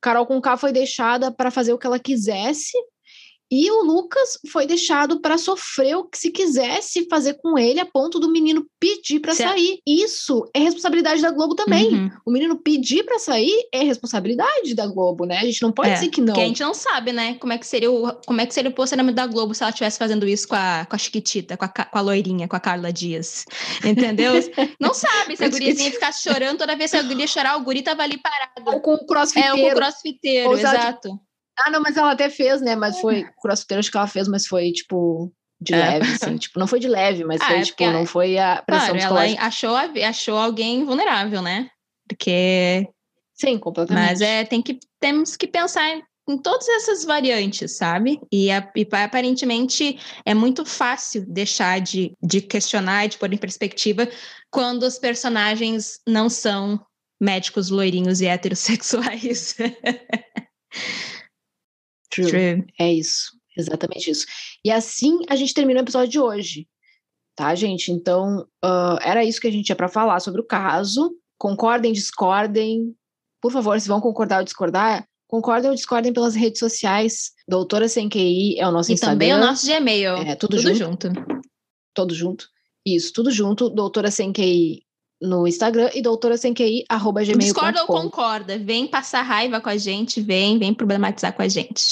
Carol 0.00 0.24
com 0.24 0.40
K 0.40 0.56
foi 0.56 0.72
deixada 0.72 1.30
para 1.30 1.50
fazer 1.50 1.74
o 1.74 1.78
que 1.78 1.86
ela 1.86 1.98
quisesse 1.98 2.72
e 3.50 3.70
o 3.70 3.82
Lucas 3.82 4.38
foi 4.50 4.66
deixado 4.66 5.20
para 5.20 5.38
sofrer 5.38 5.96
o 5.96 6.04
que 6.04 6.18
se 6.18 6.30
quisesse 6.30 7.06
fazer 7.08 7.34
com 7.34 7.56
ele 7.56 7.78
a 7.78 7.86
ponto 7.86 8.18
do 8.18 8.30
menino 8.30 8.66
pedir 8.80 9.20
para 9.20 9.34
sair. 9.34 9.78
Isso 9.86 10.48
é 10.52 10.58
responsabilidade 10.58 11.22
da 11.22 11.30
Globo 11.30 11.54
também. 11.54 11.94
Uhum. 11.94 12.10
O 12.26 12.30
menino 12.32 12.56
pedir 12.56 13.04
para 13.04 13.20
sair 13.20 13.68
é 13.72 13.84
responsabilidade 13.84 14.74
da 14.74 14.86
Globo, 14.86 15.24
né? 15.24 15.38
A 15.38 15.44
gente 15.44 15.62
não 15.62 15.70
pode 15.70 15.90
é, 15.90 15.94
dizer 15.94 16.08
que 16.08 16.20
não. 16.20 16.34
Porque 16.34 16.40
a 16.40 16.46
gente 16.46 16.62
não 16.62 16.74
sabe, 16.74 17.12
né? 17.12 17.34
Como 17.34 17.52
é 17.52 17.58
que 17.58 17.66
seria 17.66 17.90
o, 17.90 18.12
como 18.26 18.40
é 18.40 18.46
que 18.46 18.54
seria 18.54 18.70
o 18.70 18.74
posicionamento 18.74 19.14
da 19.14 19.26
Globo 19.26 19.54
se 19.54 19.62
ela 19.62 19.70
estivesse 19.70 19.98
fazendo 19.98 20.26
isso 20.26 20.48
com 20.48 20.56
a, 20.56 20.84
com 20.84 20.96
a 20.96 20.98
Chiquitita, 20.98 21.56
com 21.56 21.64
a, 21.64 21.68
com 21.68 21.98
a 21.98 22.00
loirinha, 22.00 22.48
com 22.48 22.56
a 22.56 22.60
Carla 22.60 22.92
Dias. 22.92 23.44
Entendeu? 23.84 24.32
não 24.80 24.92
sabe 24.92 25.36
se 25.36 25.44
a 25.44 25.48
guriazinha 25.48 25.92
ficasse 25.92 26.22
chorando 26.22 26.58
toda 26.58 26.74
vez 26.74 26.90
que 26.90 26.96
a 26.96 27.02
guria 27.02 27.26
chorar, 27.28 27.56
o 27.56 27.62
guri 27.62 27.82
tava 27.82 28.02
ali 28.02 28.18
parado. 28.18 28.74
Ou 28.74 28.80
com 28.80 28.94
o 28.94 29.06
crossfiteiro. 29.06 29.56
É, 29.56 29.62
ou 29.62 29.68
com 29.68 29.72
o 29.72 29.76
crossfiteiro, 29.76 30.52
exato. 30.58 31.20
Ah, 31.58 31.70
não, 31.70 31.80
mas 31.80 31.96
ela 31.96 32.12
até 32.12 32.28
fez, 32.28 32.60
né? 32.60 32.76
Mas 32.76 33.00
foi 33.00 33.20
é. 33.20 33.30
crossfiteiro, 33.40 33.80
acho 33.80 33.90
que 33.90 33.96
ela 33.96 34.06
fez, 34.06 34.28
mas 34.28 34.46
foi 34.46 34.72
tipo 34.72 35.32
de 35.60 35.74
é. 35.74 35.78
leve, 35.78 36.12
assim, 36.12 36.36
tipo, 36.38 36.58
não 36.58 36.66
foi 36.66 36.80
de 36.80 36.88
leve, 36.88 37.24
mas 37.24 37.40
ah, 37.40 37.46
foi, 37.46 37.56
é 37.56 37.62
tipo, 37.62 37.86
não 37.86 38.06
foi 38.06 38.38
a 38.38 38.62
pressão 38.62 38.88
claro, 38.88 38.98
psicológica. 38.98 39.40
Ela 39.40 39.48
achou, 39.48 39.76
achou 39.76 40.36
alguém 40.38 40.84
vulnerável, 40.84 41.40
né? 41.40 41.70
Porque. 42.08 42.88
Sim, 43.34 43.58
completamente. 43.58 44.06
Mas 44.06 44.20
é, 44.20 44.44
tem 44.44 44.62
que, 44.62 44.78
temos 45.00 45.36
que 45.36 45.46
pensar 45.46 45.88
em, 45.90 46.02
em 46.28 46.38
todas 46.38 46.68
essas 46.68 47.04
variantes, 47.04 47.76
sabe? 47.76 48.20
E, 48.32 48.50
a, 48.50 48.70
e, 48.74 48.86
aparentemente 48.92 49.98
é 50.24 50.34
muito 50.34 50.64
fácil 50.64 51.24
deixar 51.26 51.80
de, 51.80 52.12
de 52.22 52.40
questionar 52.40 53.04
e 53.04 53.08
de 53.08 53.18
pôr 53.18 53.32
em 53.32 53.36
perspectiva 53.36 54.08
quando 54.50 54.84
os 54.84 54.98
personagens 54.98 56.00
não 56.06 56.30
são 56.30 56.80
médicos 57.20 57.68
loirinhos 57.68 58.20
e 58.20 58.26
heterossexuais. 58.26 59.56
True. 62.22 62.30
True. 62.30 62.66
É 62.78 62.92
isso. 62.92 63.32
Exatamente 63.56 64.10
isso. 64.10 64.26
E 64.64 64.70
assim 64.70 65.18
a 65.28 65.36
gente 65.36 65.54
termina 65.54 65.80
o 65.80 65.82
episódio 65.82 66.10
de 66.10 66.20
hoje. 66.20 66.68
Tá, 67.34 67.54
gente? 67.54 67.92
Então, 67.92 68.46
uh, 68.64 68.98
era 69.02 69.22
isso 69.24 69.40
que 69.40 69.46
a 69.46 69.50
gente 69.50 69.66
tinha 69.66 69.76
para 69.76 69.88
falar 69.88 70.20
sobre 70.20 70.40
o 70.40 70.46
caso. 70.46 71.14
Concordem, 71.38 71.92
discordem. 71.92 72.94
Por 73.42 73.52
favor, 73.52 73.78
se 73.78 73.88
vão 73.88 74.00
concordar 74.00 74.38
ou 74.38 74.44
discordar, 74.44 75.06
concordem 75.28 75.68
ou 75.68 75.76
discordem 75.76 76.14
pelas 76.14 76.34
redes 76.34 76.58
sociais. 76.58 77.32
Doutora 77.46 77.88
Sem 77.88 78.08
QI 78.08 78.58
é 78.58 78.66
o 78.66 78.72
nosso 78.72 78.90
e 78.90 78.94
Instagram. 78.94 79.14
E 79.14 79.18
também 79.18 79.34
o 79.34 79.46
nosso 79.46 79.66
Gmail. 79.66 80.16
É, 80.16 80.34
tudo, 80.34 80.56
tudo 80.56 80.74
junto. 80.74 81.08
junto. 81.08 81.46
Tudo 81.94 82.14
junto. 82.14 82.48
Isso, 82.86 83.12
tudo 83.12 83.30
junto. 83.30 83.68
Doutora 83.68 84.10
Sem 84.10 84.32
QI 84.32 84.85
no 85.20 85.46
Instagram 85.46 85.90
e 85.94 86.02
doutora 86.02 86.36
sem 86.36 86.52
QI, 86.52 86.84
arroba 86.88 87.22
gmail.com. 87.22 87.38
Discorda 87.38 87.80
ou 87.82 87.86
concorda? 87.86 88.58
Vem 88.58 88.86
passar 88.86 89.22
raiva 89.22 89.60
com 89.60 89.68
a 89.68 89.76
gente, 89.76 90.20
vem, 90.20 90.58
vem 90.58 90.74
problematizar 90.74 91.32
com 91.32 91.42
a 91.42 91.48
gente. 91.48 91.82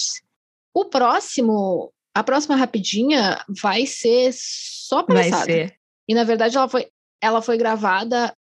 O 0.75 0.85
próximo, 0.85 1.93
a 2.15 2.23
próxima 2.23 2.57
rapidinha 2.57 3.43
vai 3.49 3.87
ser 3.87 4.33
só 4.35 5.03
palhaçada. 5.03 5.37
Vai 5.37 5.47
ser. 5.47 5.77
E 6.09 6.15
na 6.15 6.25
verdade 6.25 6.57
ela 6.57 6.69
foi, 6.69 6.89
ela 7.21 7.41
foi 7.41 7.57
gravada 7.57 8.35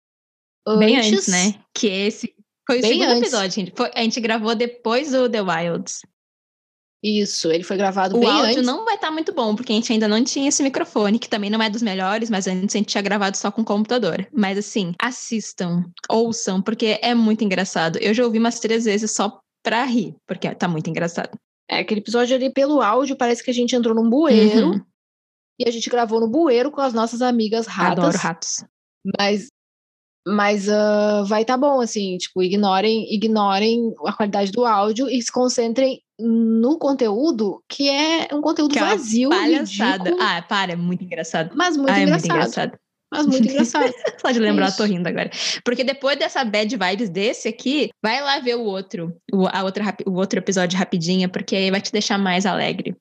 antes. 0.67 0.79
Bem 0.79 0.97
antes, 0.97 1.29
né? 1.29 1.61
Que 1.75 1.87
esse 1.89 2.35
foi 2.67 2.79
o 2.81 2.83
segundo 2.83 3.05
antes. 3.05 3.23
episódio, 3.23 3.51
gente. 3.51 3.73
Foi, 3.77 3.91
a 3.95 4.03
gente 4.03 4.21
gravou 4.21 4.55
depois 4.55 5.11
do 5.11 5.29
The 5.29 5.43
Wilds. 5.43 6.01
Isso, 7.03 7.51
ele 7.51 7.65
foi 7.65 7.79
gravado 7.79 8.17
o 8.17 8.21
bem 8.21 8.29
antes. 8.29 8.43
O 8.43 8.47
áudio 8.49 8.63
não 8.63 8.85
vai 8.85 8.95
estar 8.95 9.07
tá 9.07 9.13
muito 9.13 9.33
bom, 9.33 9.57
porque 9.57 9.73
a 9.73 9.75
gente 9.75 9.91
ainda 9.91 10.07
não 10.07 10.23
tinha 10.23 10.49
esse 10.49 10.63
microfone, 10.63 11.19
que 11.19 11.31
também 11.31 11.49
não 11.49 11.63
é 11.63 11.71
dos 11.71 11.81
melhores, 11.81 12.29
mas 12.29 12.47
antes 12.47 12.75
a 12.75 12.79
gente 12.79 12.89
tinha 12.89 13.03
gravado 13.03 13.37
só 13.37 13.51
com 13.51 13.65
computador. 13.65 14.29
Mas 14.33 14.59
assim, 14.59 14.93
assistam, 15.01 15.85
ouçam, 16.11 16.61
porque 16.61 16.99
é 17.01 17.15
muito 17.15 17.43
engraçado. 17.43 17.99
Eu 17.99 18.13
já 18.13 18.25
ouvi 18.25 18.39
umas 18.39 18.61
três 18.61 18.85
vezes 18.85 19.11
só 19.13 19.41
pra 19.63 19.85
rir, 19.85 20.15
porque 20.27 20.55
tá 20.55 20.69
muito 20.69 20.91
engraçado. 20.91 21.39
É, 21.71 21.79
aquele 21.79 22.01
episódio 22.01 22.37
ali 22.37 22.53
pelo 22.53 22.83
áudio, 22.83 23.17
parece 23.17 23.43
que 23.43 23.51
a 23.51 23.55
gente 23.55 23.75
entrou 23.75 23.95
num 23.95 24.11
bueiro 24.11 24.73
uhum. 24.73 24.81
e 25.59 25.67
a 25.67 25.71
gente 25.71 25.89
gravou 25.89 26.21
no 26.21 26.29
bueiro 26.29 26.71
com 26.71 26.83
as 26.83 26.93
nossas 26.93 27.23
amigas 27.23 27.67
ratas. 27.67 28.05
Adoro 28.05 28.19
ratos. 28.19 28.65
Mas 29.19 29.49
mas 30.27 30.69
uh, 30.69 31.25
vai 31.25 31.43
estar 31.43 31.55
tá 31.55 31.59
bom, 31.59 31.81
assim, 31.81 32.19
tipo, 32.19 32.43
ignorem, 32.43 33.13
ignorem 33.13 33.95
a 34.05 34.13
qualidade 34.13 34.53
do 34.53 34.67
áudio 34.67 35.09
e 35.09 35.21
se 35.23 35.33
concentrem 35.33 36.03
no 36.21 36.79
conteúdo, 36.79 37.63
que 37.69 37.89
é 37.89 38.29
um 38.33 38.41
conteúdo 38.41 38.73
que 38.73 38.79
é 38.79 38.83
vazio. 38.83 39.31
Palhaçada. 39.31 40.17
Ah, 40.21 40.43
para, 40.43 40.73
é 40.73 40.77
muito 40.77 41.05
engraçado. 41.05 41.51
Mas 41.55 41.77
muito 41.77 41.91
ah, 41.91 42.01
engraçado. 42.01 42.25
É 42.25 42.33
muito 42.33 42.35
engraçado. 42.35 42.79
Mas 43.13 43.27
muito 43.27 43.49
engraçado. 43.51 43.93
Só 44.21 44.31
de 44.31 44.39
lembrar, 44.39 44.69
é 44.69 44.71
tô 44.73 44.85
rindo 44.85 45.09
agora. 45.09 45.31
Porque 45.65 45.83
depois 45.83 46.19
dessa 46.19 46.45
bad 46.45 46.77
vibes 46.77 47.09
desse 47.09 47.49
aqui, 47.49 47.91
vai 48.03 48.21
lá 48.21 48.39
ver 48.39 48.57
o 48.57 48.63
outro, 48.63 49.17
o, 49.33 49.47
a 49.47 49.65
outra, 49.65 49.97
o 50.07 50.13
outro 50.13 50.39
episódio 50.39 50.79
rapidinho, 50.79 51.29
porque 51.29 51.57
aí 51.57 51.71
vai 51.71 51.81
te 51.81 51.93
deixar 51.93 52.19
mais 52.19 52.47
alegre. 52.47 52.97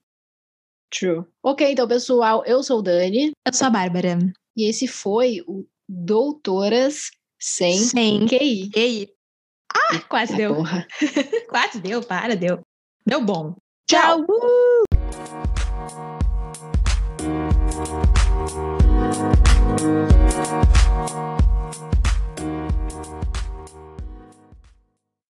True. 0.92 1.24
Ok, 1.44 1.72
então, 1.72 1.88
pessoal, 1.88 2.44
eu 2.46 2.64
sou 2.64 2.80
o 2.80 2.82
Dani. 2.82 3.32
Eu 3.46 3.54
sou 3.54 3.68
a 3.68 3.70
Bárbara. 3.70 4.18
E 4.58 4.68
esse 4.68 4.88
foi 4.88 5.44
o 5.48 5.66
Doutoras 5.88 7.12
Sem, 7.40 7.78
sem 7.78 8.28
QI. 8.28 8.70
QI. 8.72 9.10
Ah, 9.72 10.00
quase 10.10 10.36
deu. 10.36 10.56
quase 11.50 11.80
deu, 11.80 12.02
para, 12.02 12.36
deu. 12.36 12.60
Deu 13.10 13.22
bom. 13.22 13.56
Tchau! 13.88 14.24
Tchau. 17.17 18.19